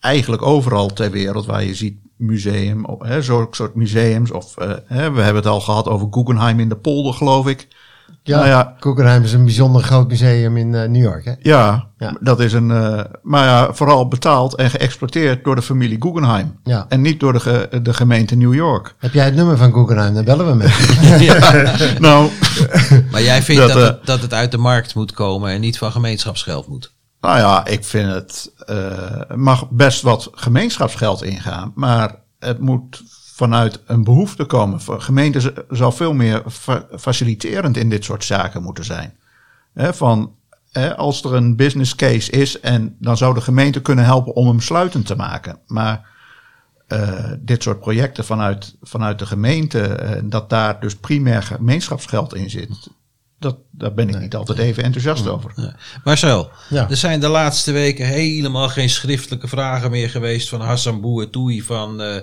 Eigenlijk 0.00 0.42
overal 0.42 0.86
ter 0.86 1.10
wereld 1.10 1.46
waar 1.46 1.64
je 1.64 1.74
ziet 1.74 1.98
museum, 2.16 2.84
hè, 2.98 3.22
soort 3.22 3.74
museums. 3.74 4.30
Of 4.30 4.56
eh, 4.56 4.72
hè, 4.86 5.10
we 5.12 5.20
hebben 5.20 5.42
het 5.42 5.52
al 5.52 5.60
gehad 5.60 5.88
over 5.88 6.06
Guggenheim 6.10 6.60
in 6.60 6.68
de 6.68 6.76
polder, 6.76 7.14
geloof 7.14 7.48
ik. 7.48 7.68
Ja, 8.26 8.36
Nou 8.36 8.48
ja. 8.48 8.74
Guggenheim 8.80 9.22
is 9.22 9.32
een 9.32 9.44
bijzonder 9.44 9.82
groot 9.82 10.08
museum 10.08 10.56
in 10.56 10.74
eh, 10.74 10.88
New 10.88 11.02
York. 11.02 11.24
Hè? 11.24 11.32
Ja, 11.40 11.86
Ja. 11.98 12.16
dat 12.20 12.40
is 12.40 12.52
een. 12.52 12.70
eh, 12.70 13.00
maar 13.22 13.44
ja, 13.44 13.72
vooral 13.72 14.08
betaald 14.08 14.54
en 14.54 14.70
geëxploiteerd 14.70 15.44
door 15.44 15.54
de 15.54 15.62
familie 15.62 15.96
Guggenheim. 16.02 16.58
Ja. 16.64 16.86
En 16.88 17.00
niet 17.00 17.20
door 17.20 17.32
de, 17.32 17.40
ge- 17.40 17.80
de 17.82 17.94
gemeente 17.94 18.36
New 18.36 18.54
York. 18.54 18.94
Heb 18.98 19.12
jij 19.12 19.24
het 19.24 19.34
nummer 19.34 19.56
van 19.56 19.72
Guggenheim? 19.72 20.14
Dan 20.14 20.24
bellen 20.24 20.46
we 20.46 20.54
met. 20.54 21.98
nou, 22.06 22.30
Maar 23.10 23.22
jij 23.22 23.42
vindt 23.42 23.60
dat, 23.62 23.70
Dat, 23.72 23.82
eh, 23.82 23.86
het, 23.88 24.06
dat 24.06 24.20
het 24.22 24.34
uit 24.34 24.50
de 24.50 24.58
markt 24.58 24.94
moet 24.94 25.12
komen 25.12 25.50
en 25.50 25.60
niet 25.60 25.78
van 25.78 25.92
gemeenschapsgeld 25.92 26.68
moet? 26.68 26.94
nou 27.20 27.38
ja, 27.38 27.66
ik 27.66 27.84
vind 27.84 28.12
het. 28.12 28.52
eh, 28.66 29.36
mag 29.36 29.70
best 29.70 30.02
wat 30.02 30.28
gemeenschapsgeld 30.32 31.22
ingaan. 31.22 31.72
Maar 31.74 32.14
het 32.38 32.58
moet 32.60 33.02
vanuit 33.36 33.80
een 33.86 34.04
behoefte 34.04 34.44
komen. 34.44 34.80
Voor 34.80 35.00
gemeenten 35.00 35.40
z- 35.40 35.50
zal 35.70 35.92
veel 35.92 36.12
meer 36.12 36.42
fa- 36.50 36.86
faciliterend 36.98 37.76
in 37.76 37.90
dit 37.90 38.04
soort 38.04 38.24
zaken 38.24 38.62
moeten 38.62 38.84
zijn. 38.84 39.14
Hè, 39.74 39.94
van, 39.94 40.34
hè, 40.70 40.96
als 40.96 41.24
er 41.24 41.34
een 41.34 41.56
business 41.56 41.94
case 41.94 42.30
is, 42.30 42.60
en 42.60 42.96
dan 43.00 43.16
zou 43.16 43.34
de 43.34 43.40
gemeente 43.40 43.80
kunnen 43.82 44.04
helpen 44.04 44.34
om 44.34 44.46
hem 44.46 44.60
sluitend 44.60 45.06
te 45.06 45.16
maken. 45.16 45.58
Maar 45.66 46.06
eh, 46.86 47.32
dit 47.38 47.62
soort 47.62 47.80
projecten 47.80 48.24
vanuit, 48.24 48.76
vanuit 48.82 49.18
de 49.18 49.26
gemeente, 49.26 49.80
eh, 49.82 50.22
dat 50.24 50.50
daar 50.50 50.80
dus 50.80 50.96
primair 50.96 51.42
gemeenschapsgeld 51.42 52.34
in 52.34 52.50
zit, 52.50 52.88
dat, 53.38 53.56
daar 53.70 53.94
ben 53.94 54.08
ik 54.08 54.20
niet 54.20 54.36
altijd 54.36 54.58
even 54.58 54.82
enthousiast 54.82 55.26
over. 55.28 55.52
Ja. 55.56 55.74
Marcel, 56.04 56.50
Ja. 56.68 56.90
er 56.90 56.96
zijn 56.96 57.20
de 57.20 57.28
laatste 57.28 57.72
weken 57.72 58.06
helemaal 58.06 58.68
geen 58.68 58.90
schriftelijke 58.90 59.48
vragen 59.48 59.90
meer 59.90 60.10
geweest 60.10 60.48
van 60.48 60.60
Hassan 60.60 61.00
Bouetoui 61.00 61.62
van 61.62 62.00
eh, 62.00 62.16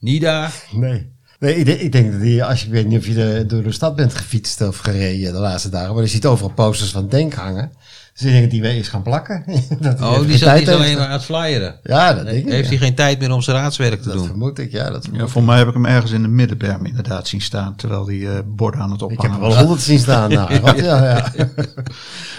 Nida. 0.00 0.50
Nee. 0.72 1.12
Nee, 1.38 1.54
ik, 1.56 1.64
denk- 1.64 1.80
ik 1.80 1.92
denk 1.92 2.12
dat 2.12 2.20
die, 2.20 2.44
als 2.44 2.62
je, 2.62 2.70
weet 2.70 2.86
niet 2.86 2.98
of 2.98 3.06
je 3.06 3.44
door 3.46 3.62
de 3.62 3.72
stad 3.72 3.96
bent 3.96 4.14
gefietst 4.14 4.60
of 4.60 4.76
gereden 4.78 5.32
de 5.32 5.38
laatste 5.38 5.68
dagen, 5.68 5.94
maar 5.94 6.02
je 6.02 6.08
ziet 6.08 6.26
overal 6.26 6.52
posters 6.54 6.90
van 6.90 7.08
Denk 7.08 7.34
hangen. 7.34 7.72
Dat 8.20 8.50
die 8.50 8.60
weer 8.60 8.70
eens 8.70 8.88
gaan 8.88 9.02
plakken. 9.02 9.44
dat 9.80 10.00
Oh, 10.00 10.20
die 10.20 10.30
zat 10.30 10.48
tijd 10.48 10.60
niet 10.60 10.68
alleen 10.68 10.82
heeft. 10.84 10.96
maar 10.98 11.06
aan 11.06 11.12
het 11.12 11.24
flyeren. 11.24 11.74
Ja, 11.82 12.14
dat 12.14 12.24
denk 12.24 12.36
ik. 12.44 12.52
Heeft 12.52 12.62
ja. 12.62 12.68
hij 12.68 12.78
geen 12.86 12.94
tijd 12.94 13.18
meer 13.18 13.32
om 13.32 13.42
zijn 13.42 13.56
raadswerk 13.56 14.02
te 14.02 14.08
Dat 14.08 14.16
doen? 14.18 14.26
vermoed 14.26 14.58
ik, 14.58 14.72
ja. 14.72 14.90
Dat 14.90 15.02
vermoed 15.02 15.20
Ja, 15.20 15.26
ik. 15.26 15.32
voor 15.32 15.42
mij 15.42 15.58
heb 15.58 15.68
ik 15.68 15.74
hem 15.74 15.86
ergens 15.86 16.12
in 16.12 16.22
de 16.22 16.28
middenberm 16.28 16.84
inderdaad 16.86 17.28
zien 17.28 17.40
staan, 17.40 17.76
terwijl 17.76 18.04
die 18.04 18.28
eh, 18.30 18.38
borden 18.46 18.80
aan 18.80 18.90
het 18.90 19.00
Ik 19.02 19.08
heb 19.08 19.18
ophangen 19.18 19.34
er 19.42 19.48
wel 19.48 19.58
honderd 19.58 19.80
zien 19.80 19.98
staan. 19.98 20.30
Nou, 20.40 20.52
ja, 20.82 21.04
ja. 21.04 21.32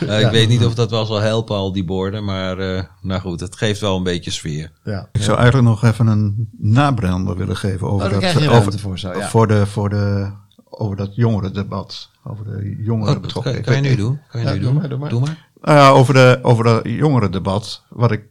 Eh, 0.08 0.20
ik 0.26 0.32
weet 0.32 0.50
niet 0.50 0.66
of 0.66 0.74
dat 0.76 0.90
wel 0.92 1.06
zal 1.06 1.20
helpen, 1.20 1.56
al 1.56 1.72
die 1.72 1.86
borden. 1.86 2.24
Maar 2.24 2.60
eh, 2.60 2.84
nou 3.02 3.22
goed, 3.22 3.40
het 3.40 3.56
geeft 3.56 3.80
wel 3.80 3.98
een 3.98 4.04
beetje 4.04 4.32
sfeer. 4.32 4.72
ja. 4.84 5.10
Ik 5.12 5.22
zou 5.22 5.38
eigenlijk 5.38 5.68
nog 5.68 5.84
even 5.84 6.08
een 6.08 6.50
nabrander 6.58 7.38
willen 7.38 7.58
geven 7.58 7.88
over, 7.90 8.06
Oh, 8.08 8.22
dat, 8.22 8.32
je 8.32 8.50
over, 8.50 8.80
voor 8.80 9.00
zo, 9.00 9.14
ja. 9.18 9.28
voor, 9.30 9.48
de, 9.48 9.66
voor 9.66 9.90
de, 9.90 10.32
over 10.70 10.96
dat 10.96 11.16
jongerendebat. 11.16 12.10
Over 12.24 12.46
de 12.46 12.52
Oh, 12.52 12.58
dat 12.58 12.86
jongerenbetrokken. 12.86 13.54
kan, 13.54 13.62
kan 13.62 13.76
je 13.76 13.82
nu 13.90 13.96
doen? 13.96 14.20
Kan 14.32 14.42
je 14.42 14.48
Ja, 14.48 14.54
nu 14.54 14.60
doe 14.60 14.72
doen? 14.72 14.80
maar, 14.80 14.90
doe 14.90 14.98
maar. 15.00 15.10
Doe 15.10 15.20
maar. 15.20 15.50
Nou 15.62 15.78
ja, 15.78 15.90
over, 15.90 16.14
de, 16.14 16.40
over 16.42 16.64
dat 16.64 16.82
jongerendebat. 16.84 17.84
Wat 17.90 18.12
ik, 18.12 18.24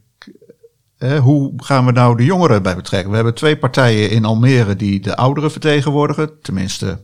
eh, 0.97 1.19
hoe 1.19 1.53
gaan 1.55 1.85
we 1.85 1.91
nou 1.91 2.17
de 2.17 2.23
jongeren 2.23 2.63
bij 2.63 2.75
betrekken? 2.75 3.09
We 3.09 3.15
hebben 3.15 3.33
twee 3.33 3.57
partijen 3.57 4.09
in 4.09 4.25
Almere 4.25 4.75
die 4.75 4.99
de 4.99 5.15
ouderen 5.15 5.51
vertegenwoordigen. 5.51 6.41
Tenminste, 6.41 6.99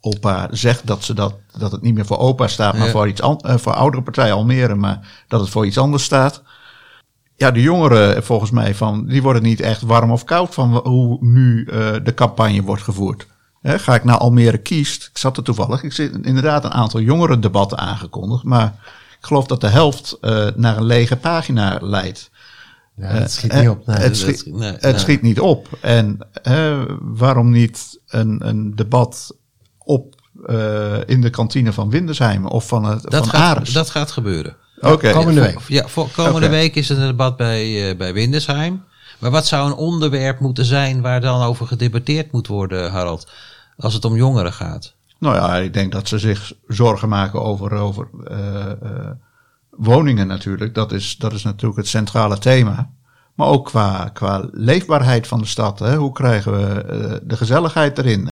opa 0.00 0.48
zegt 0.50 0.86
dat, 0.86 1.04
ze 1.04 1.14
dat, 1.14 1.34
dat 1.58 1.72
het 1.72 1.82
niet 1.82 1.94
meer 1.94 2.06
voor 2.06 2.18
opa 2.18 2.46
staat, 2.46 2.76
maar 2.76 2.86
Ja. 2.86 2.92
voor, 2.92 3.08
iets 3.08 3.20
an, 3.22 3.38
eh, 3.38 3.56
voor 3.56 3.72
oudere 3.72 4.02
partij 4.02 4.32
Almere, 4.32 4.74
maar 4.74 5.24
dat 5.28 5.40
het 5.40 5.48
voor 5.48 5.66
iets 5.66 5.78
anders 5.78 6.04
staat. 6.04 6.42
Ja, 7.36 7.50
de 7.50 7.62
jongeren, 7.62 8.24
volgens 8.24 8.50
mij, 8.50 8.74
van, 8.74 9.06
die 9.06 9.22
worden 9.22 9.42
niet 9.42 9.60
echt 9.60 9.82
warm 9.82 10.10
of 10.10 10.24
koud 10.24 10.54
van 10.54 10.74
hoe 10.76 11.18
nu 11.20 11.64
eh, 11.64 11.92
de 12.02 12.14
campagne 12.14 12.62
wordt 12.62 12.82
gevoerd. 12.82 13.26
Ga 13.62 13.94
ik 13.94 14.04
naar 14.04 14.18
Almere 14.18 14.58
kiest, 14.58 15.06
ik 15.06 15.18
zat 15.18 15.36
er 15.36 15.42
toevallig, 15.42 15.82
ik 15.82 15.92
zit 15.92 16.26
inderdaad 16.26 16.64
een 16.64 16.72
aantal 16.72 17.00
jongerendebatten 17.00 17.78
aangekondigd, 17.78 18.42
maar 18.44 18.74
ik 19.18 19.26
geloof 19.26 19.46
dat 19.46 19.60
de 19.60 19.68
helft 19.68 20.16
eh, 20.20 20.46
naar 20.56 20.76
een 20.76 20.84
lege 20.84 21.16
pagina 21.16 21.78
leidt. 21.82 22.30
ja, 22.96 23.18
dat 23.18 23.30
schiet 23.30 23.50
Eh, 23.50 23.60
niet 23.60 23.68
op. 23.68 23.86
Nee. 23.86 23.96
het 23.96 24.16
schiet, 24.16 24.46
nee, 24.46 24.72
het 24.72 24.82
nee. 24.82 24.98
schiet 24.98 25.22
niet 25.22 25.40
op. 25.40 25.68
En 25.80 26.18
hè, 26.42 26.84
waarom 27.00 27.50
niet 27.50 28.00
een, 28.06 28.48
een 28.48 28.74
debat 28.76 29.36
op 29.78 30.14
eh, 30.46 30.96
in 31.06 31.20
de 31.20 31.30
kantine 31.30 31.72
van 31.72 31.90
Windersheim 31.90 32.46
of 32.46 32.66
van, 32.68 32.84
het, 32.84 33.02
Dat, 33.02 33.12
van 33.14 33.28
gaat, 33.28 33.56
Ares? 33.56 33.72
dat 33.72 33.90
gaat 33.90 34.10
gebeuren. 34.10 34.56
Oké. 34.80 35.10
Komende 35.12 35.40
Voor- 35.42 35.50
week. 35.50 35.60
Ja, 35.68 35.88
voor, 35.88 36.08
komende 36.10 36.48
week 36.48 36.74
is 36.74 36.90
er 36.90 36.98
een 36.98 37.06
debat 37.06 37.36
bij, 37.36 37.90
eh, 37.90 37.96
bij 37.96 38.12
Windesheim. 38.12 38.84
Maar 39.18 39.30
wat 39.30 39.46
zou 39.46 39.66
een 39.70 39.76
onderwerp 39.76 40.40
moeten 40.40 40.64
zijn 40.64 41.00
waar 41.00 41.20
dan 41.20 41.42
over 41.42 41.66
gedebatteerd 41.66 42.32
moet 42.32 42.46
worden, 42.46 42.90
Harald? 42.90 43.30
Als 43.76 43.94
het 43.94 44.04
om 44.04 44.16
jongeren 44.16 44.52
gaat. 44.52 44.94
Nou 45.18 45.34
ja, 45.34 45.56
ik 45.56 45.72
denk 45.72 45.92
dat 45.92 46.08
ze 46.08 46.18
zich 46.18 46.52
zorgen 46.66 47.08
maken 47.08 47.42
over, 47.42 47.72
over 47.72 48.08
eh, 48.24 48.70
eh, 48.70 49.10
woningen 49.70 50.26
natuurlijk. 50.26 50.74
Dat 50.74 50.92
is, 50.92 51.16
dat 51.16 51.32
is 51.32 51.42
natuurlijk 51.42 51.80
het 51.80 51.88
centrale 51.88 52.38
thema. 52.38 52.90
Maar 53.34 53.48
ook 53.48 53.64
qua, 53.64 54.10
qua 54.12 54.48
leefbaarheid 54.52 55.26
van 55.26 55.38
de 55.38 55.46
stad. 55.46 55.78
Hè? 55.78 55.96
Hoe 55.96 56.12
krijgen 56.12 56.52
we 56.52 56.82
eh, 56.82 57.16
de 57.22 57.36
gezelligheid 57.36 57.98
erin? 57.98 58.28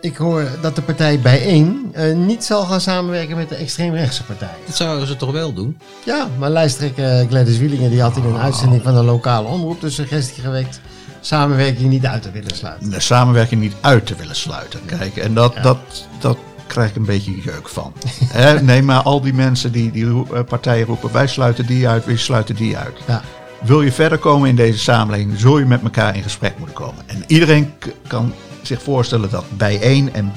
Ik 0.00 0.16
hoor 0.16 0.48
dat 0.60 0.76
de 0.76 0.82
partij 0.82 1.20
Bijeen 1.20 1.90
eh, 1.92 2.14
niet 2.14 2.44
zal 2.44 2.64
gaan 2.64 2.80
samenwerken 2.80 3.36
met 3.36 3.48
de 3.48 3.54
extreemrechtse 3.54 4.24
partij. 4.24 4.54
Dat 4.66 4.76
zouden 4.76 5.06
ze 5.06 5.16
toch 5.16 5.32
wel 5.32 5.52
doen? 5.52 5.78
Ja, 6.04 6.28
maar 6.38 6.50
lijsttrekker 6.50 7.26
Gladys 7.28 7.58
Wielingen 7.58 7.90
die 7.90 8.00
had 8.00 8.16
in 8.16 8.24
een 8.24 8.38
uitzending 8.38 8.82
van 8.82 8.96
een 8.96 9.04
lokale 9.04 9.48
omroep 9.48 9.80
de 9.80 9.90
suggestie 9.90 10.42
gewekt 10.42 10.80
samenwerking 11.26 11.90
niet 11.90 12.06
uit 12.06 12.22
te 12.22 12.30
willen 12.30 12.56
sluiten. 12.56 12.90
De 12.90 13.00
samenwerking 13.00 13.60
niet 13.60 13.74
uit 13.80 14.06
te 14.06 14.14
willen 14.14 14.36
sluiten. 14.36 14.80
Kijk, 14.84 15.16
en 15.16 15.34
dat, 15.34 15.54
dat, 15.62 15.78
dat 16.18 16.38
krijg 16.66 16.90
ik 16.90 16.96
een 16.96 17.04
beetje 17.04 17.40
jeuk 17.40 17.68
van. 17.68 17.92
Hè, 18.42 18.62
nee, 18.62 18.82
maar 18.82 19.02
al 19.02 19.20
die 19.20 19.34
mensen 19.34 19.72
die, 19.72 19.90
die 19.90 20.24
eh, 20.32 20.40
partijen 20.44 20.86
roepen, 20.86 21.12
wij 21.12 21.26
sluiten 21.26 21.66
die 21.66 21.88
uit, 21.88 22.04
wij 22.04 22.16
sluiten 22.16 22.54
die 22.54 22.76
uit. 22.76 22.98
Ja. 23.06 23.22
Wil 23.62 23.82
je 23.82 23.92
verder 23.92 24.18
komen 24.18 24.48
in 24.48 24.56
deze 24.56 24.78
samenleving, 24.78 25.38
zul 25.38 25.58
je 25.58 25.64
met 25.64 25.82
elkaar 25.82 26.16
in 26.16 26.22
gesprek 26.22 26.58
moeten 26.58 26.76
komen. 26.76 27.02
En 27.06 27.24
iedereen 27.26 27.72
kan 28.06 28.32
zich 28.62 28.82
voorstellen 28.82 29.30
dat 29.30 29.44
bijeen 29.56 30.14
en 30.14 30.32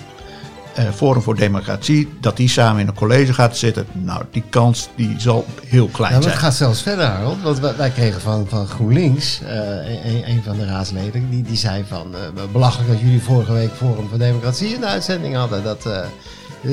Forum 0.94 1.22
voor 1.22 1.36
Democratie, 1.36 2.10
dat 2.22 2.38
die 2.38 2.50
samen 2.50 2.82
in 2.82 2.88
een 2.88 2.94
college 2.94 3.34
gaat 3.34 3.58
zitten. 3.58 3.86
Nou, 3.92 4.24
die 4.32 4.44
kans 4.50 4.90
die 4.96 5.16
zal 5.18 5.46
heel 5.66 5.88
klein 5.88 6.12
Nou, 6.12 6.24
zijn. 6.24 6.34
het 6.36 6.44
gaat 6.44 6.56
zelfs 6.56 6.82
verder, 6.82 7.06
Harold. 7.06 7.42
Want 7.42 7.60
wij, 7.60 7.90
kregen 7.90 8.22
van, 8.22 8.46
van 8.48 8.68
GroenLinks, 8.68 9.42
eh, 9.42 9.58
een, 10.06 10.30
een 10.30 10.42
van 10.44 10.58
de 10.58 10.66
raadsleden, 10.66 11.30
die, 11.30 11.44
die 11.44 11.58
zei 11.58 11.84
van... 11.88 12.08
eh, 12.16 12.44
belachelijk 12.52 12.90
dat 12.90 13.00
jullie 13.00 13.22
vorige 13.22 13.54
week 13.54 13.72
Forum 13.76 14.08
voor 14.10 14.18
Democratie 14.18 14.74
in 14.74 14.80
de 14.80 14.88
uitzending 14.88 15.36
hadden. 15.36 15.64
Dat, 15.64 15.86
eh, 15.86 16.00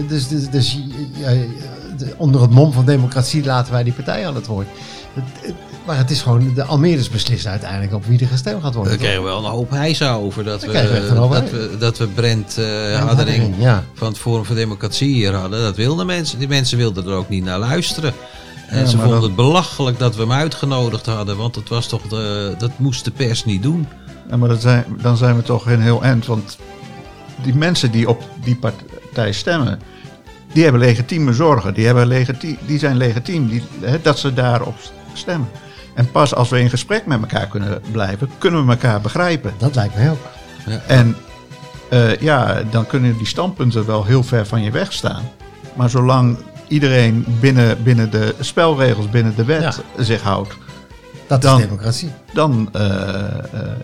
dus 0.08 0.28
dus, 0.28 0.50
dus 0.50 0.78
onder 2.16 2.40
het 2.40 2.50
mom 2.50 2.72
van 2.72 2.84
democratie 2.84 3.44
laten 3.44 3.72
wij 3.72 3.82
die 3.82 3.92
partij 3.92 4.26
aan 4.26 4.34
het 4.34 4.46
woord. 4.46 4.66
Maar 5.86 5.96
het 5.96 6.10
is 6.10 6.22
gewoon, 6.22 6.54
de 6.54 6.64
Almeres 6.64 7.08
beslissen 7.08 7.50
uiteindelijk 7.50 7.94
op 7.94 8.04
wie 8.04 8.20
er 8.20 8.26
gestemd 8.26 8.62
gaat 8.62 8.74
worden. 8.74 8.92
Daar 8.92 9.02
kregen 9.02 9.22
we 9.22 9.28
wel 9.28 9.38
een 9.38 9.50
hoop 9.50 9.70
hijza 9.70 10.14
over. 10.14 10.44
Dat 10.44 10.60
we, 10.64 10.66
we 10.72 11.14
dat 11.30 11.50
we, 11.50 11.76
dat 11.78 11.98
we 11.98 12.06
Brent 12.06 12.58
eh 12.58 12.90
Ja, 12.92 12.98
Haddering 13.06 13.54
Ja. 13.58 13.84
van 13.94 14.08
het 14.08 14.18
Forum 14.18 14.44
voor 14.44 14.56
Democratie 14.56 15.14
hier 15.14 15.34
hadden. 15.34 15.60
Dat 15.62 15.76
wilden 15.76 16.06
mensen. 16.06 16.38
Die 16.38 16.48
mensen 16.48 16.78
wilden 16.78 17.06
er 17.06 17.12
ook 17.12 17.28
niet 17.28 17.44
naar 17.44 17.58
luisteren. 17.58 18.12
En 18.68 18.78
Ja, 18.78 18.86
ze 18.86 18.96
vonden 18.96 19.14
dat- 19.14 19.22
het 19.22 19.36
belachelijk 19.36 19.98
dat 19.98 20.14
we 20.14 20.20
hem 20.20 20.32
uitgenodigd 20.32 21.06
hadden. 21.06 21.36
Want 21.36 21.54
het 21.54 21.68
was 21.68 21.86
toch 21.88 22.02
de, 22.02 22.54
dat 22.58 22.70
moest 22.76 23.04
de 23.04 23.10
pers 23.10 23.44
niet 23.44 23.62
doen. 23.62 23.88
Ja, 24.30 24.36
maar 24.36 24.48
dat 24.48 24.60
zijn, 24.60 24.84
dan 25.02 25.16
zijn 25.16 25.36
we 25.36 25.42
toch 25.42 25.68
in 25.70 25.80
heel 25.80 26.02
eind. 26.02 26.26
Want 26.26 26.56
die 27.42 27.54
mensen 27.54 27.90
die 27.90 28.08
op 28.08 28.22
die 28.44 28.56
partij 28.56 29.32
stemmen, 29.32 29.80
die 30.52 30.62
hebben 30.62 30.80
legitieme 30.80 31.32
zorgen. 31.32 31.74
Die, 31.74 31.86
hebben 31.86 32.06
legiti 32.06 32.58
die 32.66 32.78
zijn 32.78 32.96
legitiem 32.96 33.48
die, 33.48 33.62
hè, 33.80 34.00
dat 34.02 34.18
ze 34.18 34.34
daarop 34.34 34.74
stemmen. 34.80 34.94
En 35.94 36.10
pas 36.10 36.34
als 36.34 36.48
we 36.48 36.60
in 36.60 36.70
gesprek 36.70 37.06
met 37.06 37.20
elkaar 37.20 37.46
kunnen 37.46 37.80
blijven, 37.90 38.30
kunnen 38.38 38.66
we 38.66 38.72
elkaar 38.72 39.00
begrijpen. 39.00 39.54
Dat 39.58 39.74
lijkt 39.74 39.94
mij 39.94 40.10
ook. 40.10 40.18
En 40.86 41.16
eh, 41.88 42.16
ja, 42.16 42.62
dan 42.70 42.86
kunnen 42.86 43.16
die 43.16 43.26
standpunten 43.26 43.86
wel 43.86 44.04
heel 44.04 44.22
ver 44.22 44.46
van 44.46 44.62
je 44.62 44.70
weg 44.70 44.92
staan. 44.92 45.22
Maar 45.74 45.90
zolang 45.90 46.38
iedereen 46.68 47.24
binnen, 47.40 47.82
binnen 47.82 48.10
de 48.10 48.34
spelregels, 48.40 49.10
binnen 49.10 49.34
de 49.36 49.44
wet 49.44 49.82
zich 49.98 50.22
houdt, 50.22 50.56
Dat 51.28 51.42
Dan- 51.42 51.58
is 51.60 51.64
democratie. 51.64 52.10
dan 52.32 52.68
eh, 52.72 53.24
eh, 53.28 53.38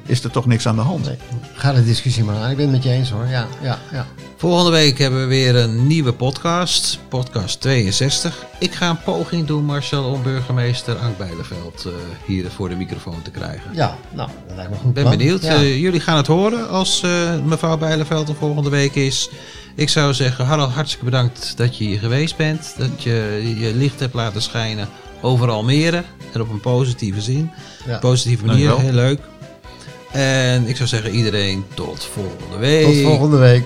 is 0.06 0.24
er 0.24 0.30
toch 0.30 0.46
niks 0.46 0.66
aan 0.66 0.76
de 0.76 0.80
hand. 0.82 1.06
Nee. 1.06 1.16
Ga 1.54 1.72
de 1.72 1.84
discussie 1.84 2.24
maar 2.24 2.36
aan. 2.36 2.50
Ik 2.50 2.56
ben 2.56 2.64
het 2.64 2.74
met 2.74 2.82
je 2.82 2.90
eens 2.90 3.10
hoor. 3.10 3.26
Ja, 3.26 3.46
ja, 3.62 3.78
ja. 3.92 4.06
Volgende 4.36 4.70
week 4.70 4.98
hebben 4.98 5.20
we 5.20 5.26
weer 5.26 5.56
een 5.56 5.86
nieuwe 5.86 6.12
podcast. 6.12 6.98
Podcast 7.08 7.60
62. 7.60 8.44
Ik 8.58 8.74
ga 8.74 8.90
een 8.90 9.02
poging 9.02 9.46
doen, 9.46 9.64
Marcel, 9.64 10.04
om 10.04 10.22
burgemeester 10.22 10.96
Ank 10.96 11.18
Bijleveld 11.18 11.84
eh, 11.86 11.92
hier 12.26 12.50
voor 12.50 12.68
de 12.68 12.74
microfoon 12.74 13.22
te 13.22 13.30
krijgen. 13.30 13.70
ja 13.74 13.96
nou, 14.12 14.28
dat 14.46 14.56
lijkt 14.56 14.70
me 14.70 14.76
goed. 14.76 14.86
Ik 14.88 14.94
ben 14.94 15.02
plan. 15.04 15.16
benieuwd. 15.16 15.42
Ja. 15.42 15.60
Jullie 15.60 16.00
gaan 16.00 16.16
het 16.16 16.26
horen 16.26 16.68
als 16.68 17.02
eh, 17.02 17.10
mevrouw 17.44 17.76
Bijleveld 17.76 18.28
er 18.28 18.34
volgende 18.34 18.70
week 18.70 18.94
is. 18.94 19.30
Ik 19.74 19.88
zou 19.88 20.14
zeggen, 20.14 20.44
Harald, 20.46 20.72
hartstikke 20.72 21.04
bedankt 21.04 21.56
dat 21.56 21.78
je 21.78 21.84
hier 21.84 21.98
geweest 21.98 22.36
bent. 22.36 22.74
Dat 22.78 23.02
je 23.02 23.42
je 23.58 23.74
licht 23.74 24.00
hebt 24.00 24.14
laten 24.14 24.42
schijnen 24.42 24.88
over 25.22 25.48
Almere. 25.50 26.02
En 26.32 26.40
op 26.40 26.50
een 26.50 26.60
positieve 26.60 27.20
zin. 27.20 27.50
Ja. 27.86 27.98
Positieve 27.98 28.44
manier, 28.44 28.68
Dankjewel. 28.68 28.92
heel 28.92 29.02
leuk. 29.08 29.20
En 30.10 30.66
ik 30.68 30.76
zou 30.76 30.88
zeggen, 30.88 31.10
iedereen 31.14 31.64
tot 31.74 32.04
volgende 32.12 32.56
week. 32.58 32.84
Tot 32.84 33.02
volgende 33.02 33.36
week. 33.36 33.64